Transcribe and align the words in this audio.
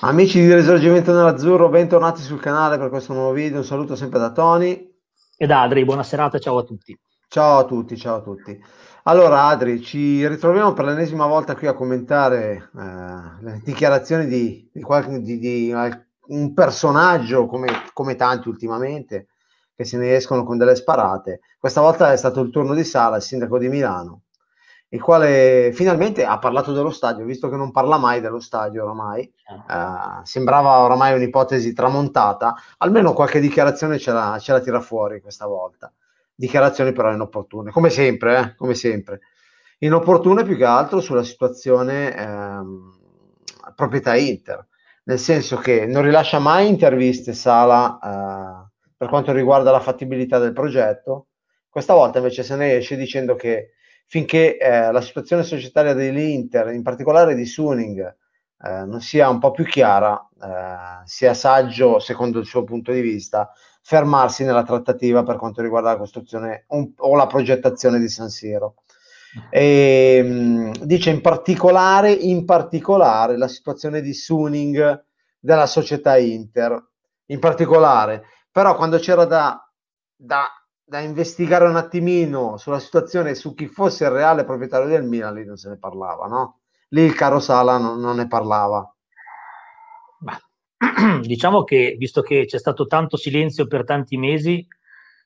Amici 0.00 0.40
di 0.40 0.54
Risorgimento 0.54 1.12
Nell'Azzurro, 1.12 1.68
bentornati 1.68 2.22
sul 2.22 2.38
canale 2.38 2.78
per 2.78 2.88
questo 2.88 3.12
nuovo 3.14 3.32
video. 3.32 3.58
Un 3.58 3.64
saluto 3.64 3.96
sempre 3.96 4.20
da 4.20 4.30
Tony. 4.30 4.96
E 5.36 5.44
da 5.44 5.62
Adri, 5.62 5.84
buona 5.84 6.04
serata, 6.04 6.38
ciao 6.38 6.58
a 6.58 6.62
tutti. 6.62 6.96
Ciao 7.26 7.58
a 7.58 7.64
tutti, 7.64 7.96
ciao 7.96 8.18
a 8.18 8.20
tutti. 8.20 8.56
Allora, 9.02 9.46
Adri, 9.46 9.82
ci 9.82 10.24
ritroviamo 10.28 10.72
per 10.72 10.84
l'ennesima 10.84 11.26
volta 11.26 11.56
qui 11.56 11.66
a 11.66 11.72
commentare 11.72 12.70
eh, 12.78 13.42
le 13.42 13.60
dichiarazioni 13.64 14.26
di, 14.26 14.70
di, 14.72 14.80
qualche, 14.82 15.20
di, 15.20 15.36
di 15.40 15.74
un 16.28 16.54
personaggio 16.54 17.46
come, 17.46 17.66
come, 17.92 18.14
tanti 18.14 18.48
ultimamente 18.48 19.26
che 19.74 19.82
se 19.84 19.96
ne 19.96 20.14
escono 20.14 20.44
con 20.44 20.58
delle 20.58 20.76
sparate. 20.76 21.40
Questa 21.58 21.80
volta 21.80 22.12
è 22.12 22.16
stato 22.16 22.40
il 22.40 22.50
turno 22.50 22.72
di 22.72 22.84
Sala, 22.84 23.16
il 23.16 23.22
sindaco 23.22 23.58
di 23.58 23.68
Milano, 23.68 24.22
il 24.90 25.02
quale 25.02 25.70
finalmente 25.72 26.24
ha 26.24 26.38
parlato 26.38 26.72
dello 26.72 26.90
stadio, 26.90 27.24
visto 27.24 27.50
che 27.50 27.56
non 27.56 27.70
parla 27.70 27.98
mai 27.98 28.20
dello 28.20 28.40
stadio 28.40 28.84
oramai, 28.84 29.22
eh, 29.22 30.22
sembrava 30.22 30.78
oramai 30.78 31.14
un'ipotesi 31.14 31.74
tramontata, 31.74 32.54
almeno 32.78 33.12
qualche 33.12 33.40
dichiarazione 33.40 33.98
ce 33.98 34.12
la, 34.12 34.38
ce 34.40 34.52
la, 34.52 34.60
tira 34.60 34.80
fuori 34.80 35.20
questa 35.20 35.46
volta. 35.46 35.92
Dichiarazioni 36.34 36.92
però 36.92 37.12
inopportune, 37.12 37.70
come 37.70 37.90
sempre, 37.90 38.38
eh, 38.38 38.54
come 38.54 38.74
sempre. 38.74 39.20
Inopportune 39.80 40.44
più 40.44 40.56
che 40.56 40.64
altro 40.64 41.00
sulla 41.00 41.22
situazione 41.22 42.16
ehm, 42.16 42.98
proprietà 43.74 44.16
Inter, 44.16 44.66
nel 45.04 45.18
senso 45.18 45.56
che 45.56 45.84
non 45.84 46.02
rilascia 46.02 46.38
mai 46.38 46.66
interviste 46.66 47.34
Sala 47.34 47.98
eh, 47.98 48.68
per 48.96 49.08
quanto 49.08 49.32
riguarda 49.32 49.70
la 49.70 49.80
fattibilità 49.80 50.38
del 50.38 50.52
progetto, 50.52 51.26
questa 51.68 51.92
volta 51.92 52.18
invece 52.18 52.42
se 52.42 52.56
ne 52.56 52.76
esce 52.76 52.96
dicendo 52.96 53.34
che 53.34 53.72
finché 54.08 54.56
eh, 54.56 54.90
la 54.90 55.02
situazione 55.02 55.42
societaria 55.42 55.92
dell'Inter, 55.92 56.72
in 56.72 56.82
particolare 56.82 57.34
di 57.34 57.44
Suning, 57.44 58.00
eh, 58.00 58.84
non 58.86 59.02
sia 59.02 59.28
un 59.28 59.38
po' 59.38 59.50
più 59.50 59.64
chiara, 59.64 60.18
eh, 60.42 61.02
sia 61.04 61.34
saggio, 61.34 61.98
secondo 61.98 62.38
il 62.38 62.46
suo 62.46 62.64
punto 62.64 62.90
di 62.90 63.02
vista, 63.02 63.52
fermarsi 63.82 64.44
nella 64.44 64.64
trattativa 64.64 65.22
per 65.22 65.36
quanto 65.36 65.60
riguarda 65.60 65.90
la 65.90 65.98
costruzione 65.98 66.64
un, 66.68 66.90
o 66.96 67.14
la 67.16 67.26
progettazione 67.26 67.98
di 67.98 68.08
San 68.08 68.30
Siro. 68.30 68.76
E, 69.50 70.22
mh, 70.22 70.30
mm, 70.30 70.72
dice 70.84 71.10
in 71.10 71.20
particolare, 71.20 72.10
in 72.10 72.46
particolare 72.46 73.36
la 73.36 73.48
situazione 73.48 74.00
di 74.00 74.14
Suning 74.14 75.04
della 75.38 75.66
società 75.66 76.16
Inter, 76.16 76.82
in 77.26 77.38
particolare, 77.40 78.24
però 78.50 78.74
quando 78.74 78.98
c'era 78.98 79.26
da, 79.26 79.70
da 80.16 80.46
da 80.88 81.00
investigare 81.00 81.66
un 81.68 81.76
attimino 81.76 82.56
sulla 82.56 82.78
situazione 82.78 83.34
su 83.34 83.54
chi 83.54 83.66
fosse 83.66 84.04
il 84.04 84.10
reale 84.10 84.44
proprietario 84.44 84.88
del 84.88 85.04
Milan, 85.04 85.34
lì 85.34 85.44
non 85.44 85.56
se 85.56 85.68
ne 85.68 85.76
parlava, 85.76 86.26
no? 86.26 86.60
Lì 86.88 87.02
il 87.02 87.14
caro 87.14 87.40
Sala 87.40 87.76
non, 87.76 88.00
non 88.00 88.16
ne 88.16 88.26
parlava. 88.26 88.90
Beh, 90.20 91.20
diciamo 91.20 91.62
che 91.64 91.94
visto 91.98 92.22
che 92.22 92.46
c'è 92.46 92.58
stato 92.58 92.86
tanto 92.86 93.18
silenzio 93.18 93.66
per 93.66 93.84
tanti 93.84 94.16
mesi, 94.16 94.66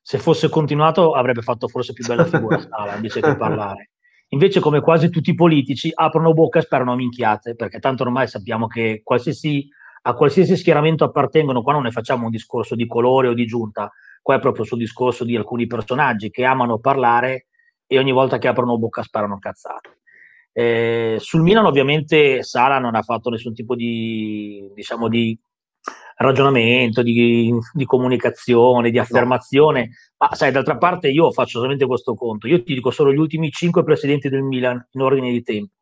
se 0.02 0.18
fosse 0.18 0.48
continuato 0.48 1.12
avrebbe 1.12 1.42
fatto 1.42 1.68
forse 1.68 1.92
più 1.92 2.04
bella 2.04 2.24
figura 2.24 2.58
Sala 2.68 2.96
invece 2.96 3.20
che 3.20 3.36
parlare. 3.36 3.90
Invece, 4.30 4.58
come 4.58 4.80
quasi 4.80 5.10
tutti 5.10 5.30
i 5.30 5.34
politici, 5.34 5.92
aprono 5.94 6.32
bocca 6.32 6.58
e 6.58 6.62
sperano 6.62 6.92
a 6.92 6.96
minchiate, 6.96 7.54
perché 7.54 7.78
tanto 7.78 8.02
ormai 8.02 8.26
sappiamo 8.26 8.66
che 8.66 9.02
qualsiasi, 9.04 9.68
a 10.02 10.14
qualsiasi 10.14 10.56
schieramento 10.56 11.04
appartengono, 11.04 11.62
qua 11.62 11.74
non 11.74 11.82
ne 11.82 11.90
facciamo 11.90 12.24
un 12.24 12.30
discorso 12.30 12.74
di 12.74 12.86
colore 12.86 13.28
o 13.28 13.34
di 13.34 13.44
giunta, 13.44 13.92
Qua 14.22 14.36
è 14.36 14.40
proprio 14.40 14.64
sul 14.64 14.78
discorso 14.78 15.24
di 15.24 15.36
alcuni 15.36 15.66
personaggi 15.66 16.30
che 16.30 16.44
amano 16.44 16.78
parlare 16.78 17.48
e 17.86 17.98
ogni 17.98 18.12
volta 18.12 18.38
che 18.38 18.48
aprono 18.48 18.78
bocca 18.78 19.02
sparano 19.02 19.38
cazzate. 19.38 19.98
Eh, 20.52 21.16
sul 21.18 21.42
Milan 21.42 21.64
ovviamente 21.64 22.42
Sala 22.42 22.78
non 22.78 22.94
ha 22.94 23.02
fatto 23.02 23.30
nessun 23.30 23.52
tipo 23.52 23.74
di, 23.74 24.70
diciamo, 24.74 25.08
di 25.08 25.38
ragionamento, 26.16 27.02
di, 27.02 27.52
di, 27.72 27.84
comunicazione, 27.84 28.90
di 28.90 28.98
affermazione, 28.98 29.90
ma 30.18 30.34
sai, 30.34 30.52
d'altra 30.52 30.76
parte 30.76 31.08
io 31.08 31.32
faccio 31.32 31.58
solamente 31.58 31.86
questo 31.86 32.14
conto, 32.14 32.46
io 32.46 32.62
ti 32.62 32.74
dico 32.74 32.90
solo 32.90 33.12
gli 33.12 33.18
ultimi 33.18 33.50
cinque 33.50 33.82
presidenti 33.82 34.28
del 34.28 34.42
Milan 34.42 34.86
in 34.92 35.00
ordine 35.00 35.30
di 35.30 35.42
tempo. 35.42 35.74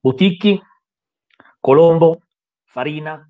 Buticchi, 0.00 0.60
Colombo, 1.60 2.22
Farina, 2.64 3.27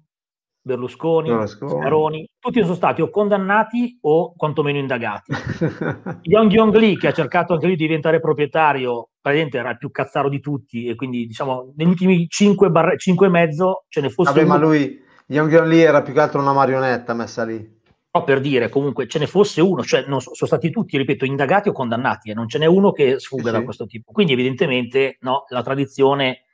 Berlusconi, 0.69 1.47
Scaroni, 1.47 2.29
tutti 2.39 2.61
sono 2.61 2.75
stati 2.75 3.01
o 3.01 3.09
condannati 3.09 3.99
o 4.03 4.35
quantomeno 4.37 4.79
indagati. 4.79 5.33
Young 6.23 6.53
Young 6.53 6.75
Lee, 6.75 6.97
che 6.97 7.09
ha 7.09 7.13
cercato 7.13 7.55
anche 7.55 7.67
lui 7.67 7.77
di 7.77 7.87
diventare 7.87 8.21
proprietario, 8.21 9.09
praticamente 9.21 9.59
era 9.59 9.71
il 9.71 9.79
più 9.79 9.91
cazzaro 9.91 10.29
di 10.29 10.41
tutti, 10.41 10.87
e 10.87 10.95
quindi 10.95 11.27
diciamo 11.27 11.73
negli 11.77 11.89
ultimi 11.89 12.27
5, 12.29 12.71
bar- 12.71 12.99
5 12.99 13.27
e 13.27 13.31
mezzo 13.31 13.85
ce 13.89 14.03
ne 14.03 14.11
fosse 14.11 14.31
Vabbè, 14.31 14.45
uno. 14.45 14.53
ma 14.53 14.61
lui, 14.61 15.01
Young 15.29 15.51
Young 15.51 15.69
Lee 15.69 15.83
era 15.83 16.03
più 16.03 16.13
che 16.13 16.21
altro 16.21 16.41
una 16.41 16.53
marionetta 16.53 17.15
messa 17.15 17.45
lì. 17.45 17.77
Però 18.11 18.25
per 18.25 18.41
dire, 18.41 18.69
comunque, 18.69 19.07
ce 19.07 19.19
ne 19.19 19.27
fosse 19.27 19.61
uno, 19.61 19.83
cioè 19.83 20.05
non 20.07 20.21
so, 20.21 20.35
sono 20.35 20.49
stati 20.51 20.71
tutti, 20.71 20.97
ripeto, 20.99 21.25
indagati 21.25 21.71
o 21.71 21.73
condannati, 21.73 22.31
e 22.31 22.35
non 22.35 22.49
ce 22.49 22.59
n'è 22.59 22.67
uno 22.67 22.93
che 22.93 23.19
sfugga 23.19 23.51
sì, 23.51 23.53
da 23.53 23.63
questo 23.63 23.87
tipo. 23.87 24.13
Quindi 24.13 24.35
evidentemente 24.35 25.17
no, 25.21 25.45
la 25.49 25.63
tradizione 25.63 26.45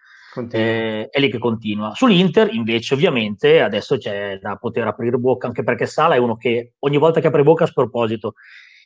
eh, 0.51 1.09
è 1.09 1.21
lì 1.21 1.31
che 1.31 1.39
continua. 1.39 1.95
Sull'Inter, 1.95 2.53
invece, 2.53 2.95
ovviamente, 2.95 3.61
adesso 3.61 3.97
c'è 3.97 4.39
da 4.41 4.57
poter 4.57 4.87
aprire 4.87 5.17
bocca, 5.17 5.47
anche 5.47 5.63
perché 5.63 5.87
Sala 5.87 6.15
è 6.15 6.19
uno 6.19 6.37
che 6.37 6.73
ogni 6.81 6.99
volta 6.99 7.21
che 7.21 7.27
apre 7.27 7.43
bocca 7.43 7.65
a 7.65 7.69
sproposito, 7.69 8.35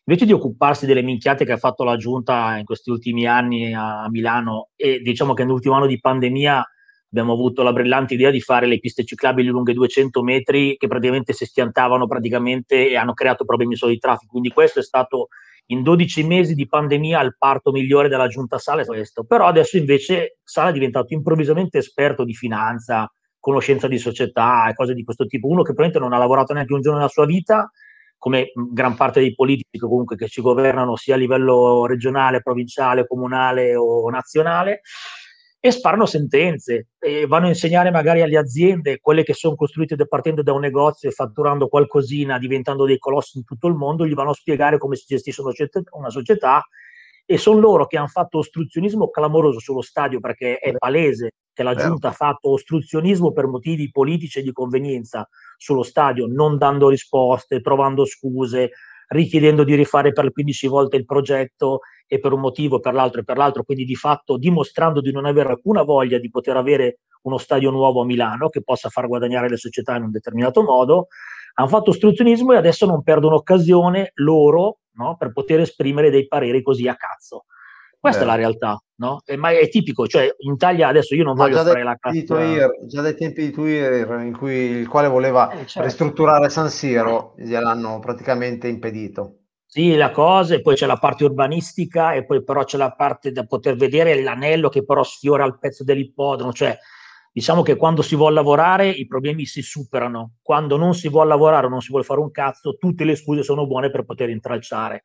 invece 0.04 0.26
di 0.26 0.32
occuparsi 0.32 0.86
delle 0.86 1.02
minchiate 1.02 1.44
che 1.44 1.52
ha 1.52 1.56
fatto 1.58 1.84
la 1.84 1.96
giunta 1.96 2.56
in 2.56 2.64
questi 2.64 2.90
ultimi 2.90 3.26
anni 3.26 3.74
a 3.74 4.08
Milano, 4.10 4.68
e 4.76 5.00
diciamo 5.00 5.34
che 5.34 5.44
nell'ultimo 5.44 5.74
anno 5.74 5.86
di 5.86 6.00
pandemia 6.00 6.64
abbiamo 7.10 7.32
avuto 7.32 7.62
la 7.62 7.72
brillante 7.72 8.14
idea 8.14 8.30
di 8.30 8.40
fare 8.40 8.66
le 8.66 8.78
piste 8.78 9.04
ciclabili 9.04 9.48
lunghe 9.48 9.72
200 9.72 10.22
metri 10.22 10.76
che 10.76 10.86
praticamente 10.88 11.32
si 11.32 11.46
stiantavano 11.46 12.06
praticamente 12.06 12.88
e 12.88 12.96
hanno 12.96 13.14
creato 13.14 13.44
problemi 13.44 13.76
solo 13.76 13.92
di 13.92 13.98
traffico. 13.98 14.32
Quindi 14.32 14.50
questo 14.50 14.80
è 14.80 14.82
stato 14.82 15.28
in 15.70 15.82
12 15.82 16.24
mesi 16.24 16.54
di 16.54 16.66
pandemia 16.66 17.20
il 17.22 17.36
parto 17.38 17.70
migliore 17.70 18.08
della 18.08 18.26
giunta 18.26 18.58
Sala 18.58 18.82
è 18.82 18.86
questo, 18.86 19.24
però 19.24 19.46
adesso 19.46 19.76
invece 19.76 20.38
Sala 20.42 20.70
è 20.70 20.72
diventato 20.72 21.12
improvvisamente 21.12 21.78
esperto 21.78 22.24
di 22.24 22.34
finanza, 22.34 23.10
conoscenza 23.38 23.86
di 23.86 23.98
società 23.98 24.68
e 24.68 24.74
cose 24.74 24.94
di 24.94 25.04
questo 25.04 25.26
tipo, 25.26 25.46
uno 25.46 25.62
che 25.62 25.74
probabilmente 25.74 25.98
non 25.98 26.12
ha 26.12 26.18
lavorato 26.18 26.52
neanche 26.52 26.72
un 26.72 26.80
giorno 26.80 26.98
nella 26.98 27.10
sua 27.10 27.26
vita, 27.26 27.70
come 28.16 28.50
gran 28.72 28.96
parte 28.96 29.20
dei 29.20 29.34
politici 29.34 29.78
comunque 29.78 30.16
che 30.16 30.26
ci 30.26 30.40
governano 30.40 30.96
sia 30.96 31.14
a 31.14 31.18
livello 31.18 31.86
regionale, 31.86 32.42
provinciale, 32.42 33.06
comunale 33.06 33.76
o 33.76 34.08
nazionale, 34.10 34.80
e 35.60 35.70
sparano 35.72 36.06
sentenze 36.06 36.88
e 36.98 37.26
vanno 37.26 37.46
a 37.46 37.48
insegnare 37.48 37.90
magari 37.90 38.22
alle 38.22 38.38
aziende, 38.38 39.00
quelle 39.00 39.24
che 39.24 39.34
sono 39.34 39.56
costruite 39.56 39.96
partendo 40.06 40.42
da 40.42 40.52
un 40.52 40.60
negozio 40.60 41.08
e 41.08 41.12
fatturando 41.12 41.68
qualcosina, 41.68 42.38
diventando 42.38 42.84
dei 42.84 42.98
colossi 42.98 43.38
in 43.38 43.44
tutto 43.44 43.66
il 43.66 43.74
mondo, 43.74 44.06
gli 44.06 44.14
vanno 44.14 44.30
a 44.30 44.34
spiegare 44.34 44.78
come 44.78 44.94
si 44.94 45.04
gestisce 45.06 45.42
una 45.90 46.10
società 46.10 46.64
e 47.30 47.36
sono 47.36 47.58
loro 47.58 47.86
che 47.86 47.98
hanno 47.98 48.06
fatto 48.06 48.38
ostruzionismo 48.38 49.10
clamoroso 49.10 49.58
sullo 49.58 49.82
stadio 49.82 50.18
perché 50.18 50.58
è 50.58 50.72
palese 50.76 51.32
che 51.52 51.62
la 51.62 51.74
giunta 51.74 52.08
ha 52.08 52.12
fatto 52.12 52.52
ostruzionismo 52.52 53.32
per 53.32 53.48
motivi 53.48 53.90
politici 53.90 54.38
e 54.38 54.42
di 54.42 54.52
convenienza 54.52 55.28
sullo 55.56 55.82
stadio, 55.82 56.26
non 56.26 56.56
dando 56.56 56.88
risposte, 56.88 57.60
trovando 57.60 58.06
scuse, 58.06 58.70
richiedendo 59.08 59.64
di 59.64 59.74
rifare 59.74 60.12
per 60.12 60.30
15 60.32 60.66
volte 60.66 60.96
il 60.96 61.04
progetto 61.04 61.80
e 62.06 62.18
per 62.18 62.32
un 62.32 62.40
motivo, 62.40 62.80
per 62.80 62.94
l'altro 62.94 63.20
e 63.20 63.24
per 63.24 63.36
l'altro, 63.36 63.64
quindi 63.64 63.84
di 63.84 63.94
fatto 63.94 64.36
dimostrando 64.36 65.00
di 65.00 65.12
non 65.12 65.26
avere 65.26 65.50
alcuna 65.50 65.82
voglia 65.82 66.18
di 66.18 66.30
poter 66.30 66.56
avere 66.56 67.00
uno 67.22 67.38
stadio 67.38 67.70
nuovo 67.70 68.02
a 68.02 68.04
Milano 68.04 68.48
che 68.48 68.62
possa 68.62 68.88
far 68.88 69.06
guadagnare 69.06 69.48
le 69.48 69.56
società 69.56 69.96
in 69.96 70.04
un 70.04 70.10
determinato 70.10 70.62
modo, 70.62 71.08
hanno 71.54 71.68
fatto 71.68 71.90
ostruzionismo 71.90 72.52
e 72.52 72.56
adesso 72.56 72.86
non 72.86 73.02
perdono 73.02 73.36
occasione 73.36 74.12
loro 74.14 74.78
no, 74.92 75.16
per 75.16 75.32
poter 75.32 75.60
esprimere 75.60 76.10
dei 76.10 76.26
pareri 76.26 76.62
così 76.62 76.86
a 76.88 76.96
cazzo. 76.96 77.44
Questa 78.00 78.20
Beh. 78.20 78.26
è 78.26 78.28
la 78.28 78.36
realtà, 78.36 78.80
no? 78.96 79.22
E, 79.24 79.36
ma 79.36 79.50
è 79.50 79.68
tipico, 79.68 80.06
cioè 80.06 80.32
in 80.38 80.52
Italia 80.52 80.86
adesso 80.86 81.16
io 81.16 81.24
non 81.24 81.36
ma 81.36 81.44
voglio 81.44 81.64
fare 81.64 81.82
la. 81.82 81.96
Twitter, 82.00 82.70
già 82.86 83.02
dai 83.02 83.16
tempi 83.16 83.46
di 83.46 83.50
Twitter, 83.50 84.20
in 84.20 84.36
cui 84.36 84.54
il 84.54 84.88
quale 84.88 85.08
voleva 85.08 85.50
eh, 85.50 85.66
certo. 85.66 85.82
ristrutturare 85.82 86.48
San 86.48 86.70
Siro, 86.70 87.34
gliel'hanno 87.36 87.98
praticamente 87.98 88.68
impedito. 88.68 89.38
Sì, 89.66 89.96
la 89.96 90.12
cosa, 90.12 90.54
e 90.54 90.62
poi 90.62 90.76
c'è 90.76 90.86
la 90.86 90.96
parte 90.96 91.24
urbanistica, 91.24 92.14
e 92.14 92.24
poi 92.24 92.42
però 92.44 92.64
c'è 92.64 92.78
la 92.78 92.92
parte 92.92 93.32
da 93.32 93.44
poter 93.44 93.74
vedere 93.74 94.22
l'anello 94.22 94.68
che 94.68 94.84
però 94.84 95.02
sfiora 95.02 95.44
il 95.44 95.58
pezzo 95.58 95.82
dell'ippodromo, 95.82 96.52
cioè 96.52 96.78
diciamo 97.32 97.62
che 97.62 97.76
quando 97.76 98.00
si 98.02 98.16
vuole 98.16 98.34
lavorare 98.34 98.88
i 98.88 99.06
problemi 99.06 99.44
si 99.44 99.60
superano, 99.60 100.36
quando 100.40 100.76
non 100.76 100.94
si 100.94 101.08
vuole 101.08 101.28
lavorare 101.28 101.66
o 101.66 101.68
non 101.68 101.80
si 101.80 101.90
vuole 101.90 102.04
fare 102.04 102.20
un 102.20 102.30
cazzo, 102.30 102.76
tutte 102.78 103.04
le 103.04 103.16
scuse 103.16 103.42
sono 103.42 103.66
buone 103.66 103.90
per 103.90 104.04
poter 104.04 104.30
intralciare. 104.30 105.02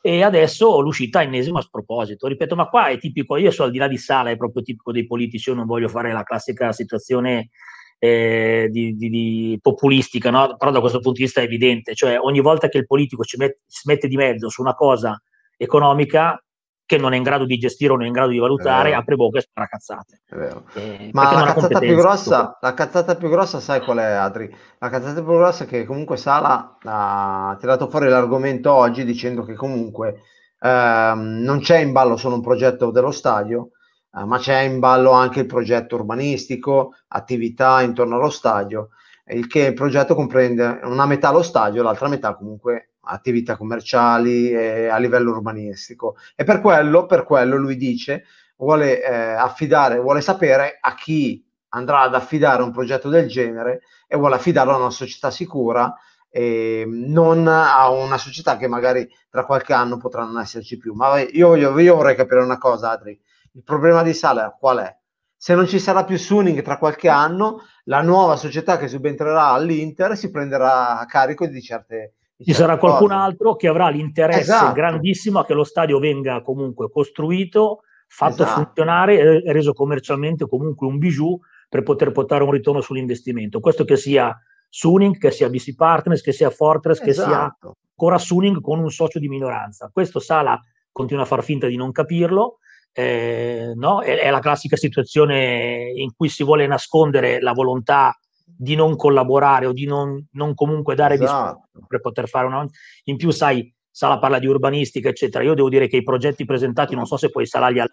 E 0.00 0.22
adesso 0.22 0.80
l'uscita 0.80 1.22
ennesima 1.22 1.58
a 1.58 1.62
sproposito. 1.62 2.26
Ripeto, 2.28 2.54
ma 2.54 2.68
qua 2.68 2.88
è 2.88 2.98
tipico, 2.98 3.36
io 3.36 3.50
so 3.50 3.64
al 3.64 3.70
di 3.70 3.78
là 3.78 3.88
di 3.88 3.98
Sala, 3.98 4.30
è 4.30 4.36
proprio 4.36 4.62
tipico 4.62 4.92
dei 4.92 5.06
politici, 5.06 5.48
io 5.48 5.56
non 5.56 5.66
voglio 5.66 5.88
fare 5.88 6.12
la 6.12 6.22
classica 6.22 6.72
situazione 6.72 7.50
eh, 7.98 8.68
di, 8.70 8.94
di, 8.96 9.08
di, 9.08 9.58
populistica, 9.60 10.30
no? 10.30 10.56
però 10.56 10.70
da 10.70 10.80
questo 10.80 11.00
punto 11.00 11.18
di 11.18 11.24
vista 11.24 11.40
è 11.40 11.44
evidente, 11.44 11.94
cioè 11.94 12.18
ogni 12.18 12.40
volta 12.40 12.68
che 12.68 12.78
il 12.78 12.86
politico 12.86 13.24
ci 13.24 13.36
met- 13.36 13.60
si 13.66 13.88
mette 13.88 14.06
di 14.08 14.16
mezzo 14.16 14.48
su 14.48 14.60
una 14.60 14.74
cosa 14.74 15.20
economica, 15.56 16.40
che 16.86 16.98
non 16.98 17.12
è 17.12 17.16
in 17.16 17.24
grado 17.24 17.44
di 17.44 17.58
gestire 17.58 17.92
o 17.92 17.96
non 17.96 18.04
è 18.04 18.06
in 18.06 18.12
grado 18.12 18.30
di 18.30 18.38
valutare, 18.38 18.94
apre 18.94 19.16
bocca 19.16 19.38
e 19.38 19.40
spara 19.40 19.66
cazzate. 19.66 20.20
Eh, 20.30 21.10
Ma 21.12 21.32
la 21.32 21.52
cazzata, 21.52 21.80
più 21.80 21.96
grossa, 21.96 22.58
la 22.60 22.74
cazzata 22.74 23.16
più 23.16 23.28
grossa, 23.28 23.58
sai 23.58 23.80
qual 23.80 23.98
è, 23.98 24.04
Adri? 24.04 24.54
La 24.78 24.88
cazzata 24.88 25.20
più 25.20 25.32
grossa 25.32 25.64
è 25.64 25.66
che 25.66 25.84
comunque 25.84 26.16
Sala 26.16 26.78
ha 26.80 27.56
tirato 27.58 27.88
fuori 27.88 28.08
l'argomento 28.08 28.72
oggi 28.72 29.04
dicendo 29.04 29.42
che 29.42 29.54
comunque 29.54 30.22
ehm, 30.60 31.40
non 31.42 31.58
c'è 31.58 31.78
in 31.78 31.90
ballo 31.90 32.16
solo 32.16 32.36
un 32.36 32.42
progetto 32.42 32.92
dello 32.92 33.10
stadio, 33.10 33.70
eh, 34.16 34.24
ma 34.24 34.38
c'è 34.38 34.60
in 34.60 34.78
ballo 34.78 35.10
anche 35.10 35.40
il 35.40 35.46
progetto 35.46 35.96
urbanistico, 35.96 36.94
attività 37.08 37.82
intorno 37.82 38.14
allo 38.14 38.30
stadio, 38.30 38.90
il 39.28 39.48
che 39.48 39.66
il 39.66 39.74
progetto 39.74 40.14
comprende 40.14 40.78
una 40.84 41.06
metà 41.06 41.32
lo 41.32 41.42
stadio, 41.42 41.82
l'altra 41.82 42.06
metà 42.06 42.36
comunque 42.36 42.90
attività 43.06 43.56
commerciali 43.56 44.50
e 44.50 44.88
a 44.88 44.98
livello 44.98 45.30
urbanistico. 45.30 46.16
E 46.34 46.44
per 46.44 46.60
quello, 46.60 47.06
per 47.06 47.24
quello 47.24 47.56
lui 47.56 47.76
dice, 47.76 48.24
vuole 48.56 49.02
eh, 49.02 49.14
affidare, 49.14 49.98
vuole 49.98 50.20
sapere 50.20 50.78
a 50.80 50.94
chi 50.94 51.44
andrà 51.70 52.02
ad 52.02 52.14
affidare 52.14 52.62
un 52.62 52.72
progetto 52.72 53.08
del 53.08 53.28
genere 53.28 53.80
e 54.06 54.16
vuole 54.16 54.36
affidarlo 54.36 54.72
a 54.72 54.76
una 54.76 54.90
società 54.90 55.30
sicura 55.30 55.94
e 56.28 56.84
non 56.86 57.46
a 57.48 57.88
una 57.90 58.18
società 58.18 58.56
che 58.56 58.68
magari 58.68 59.08
tra 59.30 59.44
qualche 59.44 59.72
anno 59.72 59.96
potrà 59.96 60.24
non 60.24 60.40
esserci 60.40 60.76
più. 60.76 60.94
Ma 60.94 61.20
io, 61.20 61.54
io, 61.54 61.78
io 61.78 61.94
vorrei 61.96 62.14
capire 62.14 62.40
una 62.42 62.58
cosa, 62.58 62.90
Adri. 62.90 63.18
Il 63.52 63.62
problema 63.62 64.02
di 64.02 64.12
Sala 64.12 64.54
qual 64.58 64.78
è? 64.78 64.96
Se 65.38 65.54
non 65.54 65.66
ci 65.66 65.78
sarà 65.78 66.04
più 66.04 66.18
Suning 66.18 66.62
tra 66.62 66.78
qualche 66.78 67.08
anno, 67.08 67.62
la 67.84 68.02
nuova 68.02 68.36
società 68.36 68.78
che 68.78 68.88
subentrerà 68.88 69.48
all'Inter 69.48 70.16
si 70.16 70.30
prenderà 70.30 70.98
a 70.98 71.06
carico 71.06 71.46
di 71.46 71.62
certe 71.62 72.14
ci 72.44 72.52
sarà 72.52 72.76
qualcun 72.76 73.12
altro 73.12 73.56
che 73.56 73.68
avrà 73.68 73.88
l'interesse 73.88 74.40
esatto. 74.40 74.72
grandissimo 74.72 75.38
a 75.38 75.46
che 75.46 75.54
lo 75.54 75.64
stadio 75.64 75.98
venga 75.98 76.42
comunque 76.42 76.90
costruito, 76.90 77.80
fatto 78.08 78.42
esatto. 78.42 78.62
funzionare 78.62 79.42
e 79.42 79.52
reso 79.52 79.72
commercialmente 79.72 80.46
comunque 80.46 80.86
un 80.86 80.98
bijou 80.98 81.40
per 81.68 81.82
poter 81.82 82.12
portare 82.12 82.44
un 82.44 82.50
ritorno 82.50 82.80
sull'investimento. 82.80 83.60
Questo 83.60 83.84
che 83.84 83.96
sia 83.96 84.36
Suning, 84.68 85.16
che 85.18 85.30
sia 85.30 85.48
BC 85.48 85.74
Partners, 85.74 86.20
che 86.20 86.32
sia 86.32 86.50
Fortress, 86.50 87.00
esatto. 87.00 87.06
che 87.06 87.14
sia 87.14 87.24
esatto. 87.24 87.76
ancora 87.90 88.18
Suning 88.18 88.60
con 88.60 88.78
un 88.80 88.90
socio 88.90 89.18
di 89.18 89.28
minoranza. 89.28 89.90
Questo 89.92 90.18
Sala 90.20 90.60
continua 90.92 91.22
a 91.22 91.26
far 91.26 91.42
finta 91.42 91.66
di 91.66 91.76
non 91.76 91.92
capirlo. 91.92 92.58
Eh, 92.92 93.72
no? 93.74 94.00
è, 94.02 94.18
è, 94.18 94.30
la 94.30 94.40
classica 94.40 94.76
situazione 94.76 95.90
in 95.94 96.14
cui 96.14 96.28
si 96.30 96.42
vuole 96.42 96.66
nascondere 96.66 97.40
la 97.40 97.52
volontà 97.52 98.18
di 98.56 98.74
non 98.74 98.96
collaborare 98.96 99.66
o 99.66 99.72
di 99.72 99.86
non, 99.86 100.24
non 100.32 100.54
comunque 100.54 100.94
dare 100.94 101.14
esatto. 101.14 101.68
per 101.86 102.00
poter 102.00 102.28
fare 102.28 102.46
una... 102.46 102.66
In 103.04 103.16
più, 103.16 103.30
sai, 103.30 103.72
Sala 103.90 104.18
parla 104.18 104.38
di 104.38 104.46
urbanistica, 104.46 105.08
eccetera. 105.08 105.42
Io 105.42 105.54
devo 105.54 105.68
dire 105.68 105.88
che 105.88 105.96
i 105.96 106.02
progetti 106.02 106.44
presentati, 106.44 106.94
non 106.94 107.06
so 107.06 107.16
se 107.16 107.30
poi 107.30 107.46
Sala 107.46 107.68
li 107.68 107.80
ha 107.80 107.88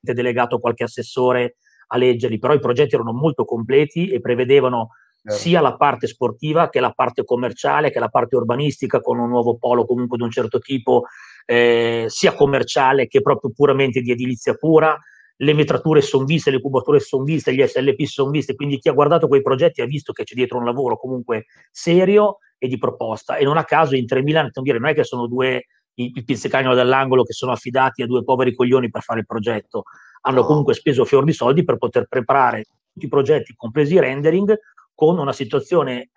delegato 0.00 0.58
qualche 0.58 0.84
assessore 0.84 1.56
a 1.88 1.96
leggerli, 1.96 2.38
però 2.38 2.52
i 2.52 2.60
progetti 2.60 2.94
erano 2.94 3.12
molto 3.12 3.44
completi 3.44 4.10
e 4.10 4.20
prevedevano 4.20 4.90
certo. 5.22 5.38
sia 5.38 5.60
la 5.60 5.76
parte 5.76 6.06
sportiva 6.06 6.68
che 6.68 6.80
la 6.80 6.90
parte 6.90 7.24
commerciale, 7.24 7.90
che 7.90 7.98
la 7.98 8.08
parte 8.08 8.36
urbanistica 8.36 9.00
con 9.00 9.18
un 9.18 9.28
nuovo 9.28 9.56
polo 9.56 9.86
comunque 9.86 10.16
di 10.16 10.24
un 10.24 10.30
certo 10.30 10.58
tipo, 10.58 11.04
eh, 11.46 12.06
sia 12.08 12.34
commerciale 12.34 13.06
che 13.06 13.22
proprio 13.22 13.50
puramente 13.54 14.00
di 14.00 14.10
edilizia 14.10 14.54
pura, 14.54 14.98
le 15.40 15.52
metrature 15.54 16.00
sono 16.00 16.24
viste, 16.24 16.50
le 16.50 16.60
cubature 16.60 17.00
sono 17.00 17.22
viste, 17.22 17.54
gli 17.54 17.64
SLP 17.64 18.02
sono 18.04 18.30
viste, 18.30 18.54
quindi 18.54 18.78
chi 18.78 18.88
ha 18.88 18.92
guardato 18.92 19.28
quei 19.28 19.42
progetti 19.42 19.80
ha 19.80 19.86
visto 19.86 20.12
che 20.12 20.24
c'è 20.24 20.34
dietro 20.34 20.58
un 20.58 20.64
lavoro 20.64 20.98
comunque 20.98 21.46
serio 21.70 22.38
e 22.58 22.66
di 22.66 22.76
proposta. 22.78 23.36
E 23.36 23.44
non 23.44 23.56
a 23.56 23.64
caso 23.64 23.94
in 23.94 24.04
3.000 24.04 24.50
non 24.78 24.86
è 24.86 24.94
che 24.94 25.04
sono 25.04 25.26
due 25.26 25.66
i, 25.98 26.12
i 26.14 26.24
pizzicagnolo 26.24 26.74
dell'angolo 26.74 27.22
che 27.22 27.32
sono 27.32 27.52
affidati 27.52 28.02
a 28.02 28.06
due 28.06 28.24
poveri 28.24 28.54
coglioni 28.54 28.90
per 28.90 29.02
fare 29.02 29.20
il 29.20 29.26
progetto, 29.26 29.84
hanno 30.22 30.44
comunque 30.44 30.74
speso 30.74 31.04
fior 31.04 31.24
di 31.24 31.32
soldi 31.32 31.64
per 31.64 31.76
poter 31.76 32.06
preparare 32.06 32.64
tutti 32.92 33.06
i 33.06 33.08
progetti, 33.08 33.54
compresi 33.54 33.94
i 33.94 34.00
rendering, 34.00 34.56
con 34.94 35.18
una 35.18 35.32
situazione 35.32 36.10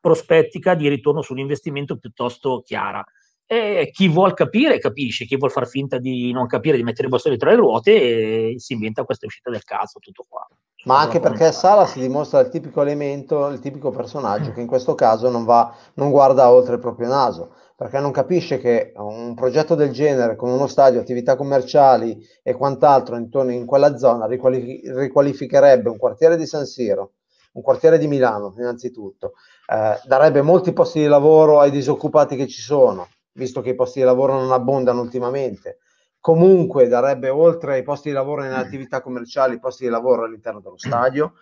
prospettica 0.00 0.74
di 0.74 0.88
ritorno 0.88 1.22
sull'investimento 1.22 1.96
piuttosto 1.96 2.62
chiara. 2.64 3.04
E 3.52 3.90
chi 3.92 4.06
vuol 4.06 4.32
capire 4.34 4.78
capisce, 4.78 5.24
chi 5.24 5.36
vuol 5.36 5.50
far 5.50 5.66
finta 5.66 5.98
di 5.98 6.30
non 6.30 6.46
capire, 6.46 6.76
di 6.76 6.84
mettere 6.84 7.08
i 7.08 7.10
bastoni 7.10 7.36
tra 7.36 7.50
le 7.50 7.56
ruote, 7.56 8.56
si 8.60 8.74
inventa 8.74 9.02
questa 9.02 9.26
uscita 9.26 9.50
del 9.50 9.64
caso, 9.64 9.98
tutto 9.98 10.24
qua. 10.28 10.46
Ma 10.84 11.00
anche 11.00 11.18
perché 11.18 11.50
Sala 11.50 11.84
si 11.84 11.98
dimostra 11.98 12.38
il 12.38 12.48
tipico 12.48 12.80
elemento, 12.80 13.48
il 13.48 13.58
tipico 13.58 13.90
personaggio 13.90 14.52
che 14.52 14.60
in 14.60 14.68
questo 14.68 14.94
caso 14.94 15.30
non, 15.30 15.44
va, 15.44 15.74
non 15.94 16.12
guarda 16.12 16.48
oltre 16.48 16.74
il 16.74 16.80
proprio 16.80 17.08
naso, 17.08 17.56
perché 17.74 17.98
non 17.98 18.12
capisce 18.12 18.58
che 18.58 18.92
un 18.94 19.34
progetto 19.34 19.74
del 19.74 19.90
genere 19.90 20.36
con 20.36 20.48
uno 20.48 20.68
stadio, 20.68 21.00
attività 21.00 21.34
commerciali 21.34 22.24
e 22.44 22.54
quant'altro 22.54 23.16
intorno 23.16 23.50
in 23.50 23.66
quella 23.66 23.96
zona 23.96 24.26
riqualifi- 24.26 24.82
riqualificherebbe 24.84 25.88
un 25.88 25.98
quartiere 25.98 26.36
di 26.36 26.46
San 26.46 26.66
Siro, 26.66 27.14
un 27.54 27.62
quartiere 27.62 27.98
di 27.98 28.06
Milano 28.06 28.54
innanzitutto, 28.58 29.32
eh, 29.66 30.00
darebbe 30.06 30.40
molti 30.40 30.72
posti 30.72 31.00
di 31.00 31.06
lavoro 31.08 31.58
ai 31.58 31.72
disoccupati 31.72 32.36
che 32.36 32.46
ci 32.46 32.60
sono, 32.60 33.08
visto 33.32 33.60
che 33.60 33.70
i 33.70 33.74
posti 33.74 34.00
di 34.00 34.04
lavoro 34.04 34.34
non 34.34 34.52
abbondano 34.52 35.00
ultimamente. 35.00 35.78
Comunque 36.20 36.88
darebbe 36.88 37.30
oltre 37.30 37.74
ai 37.74 37.82
posti 37.82 38.08
di 38.08 38.14
lavoro 38.14 38.42
nelle 38.42 38.56
attività 38.56 39.00
commerciali 39.00 39.58
posti 39.58 39.84
di 39.84 39.90
lavoro 39.90 40.24
all'interno 40.24 40.60
dello 40.60 40.76
stadio, 40.76 41.34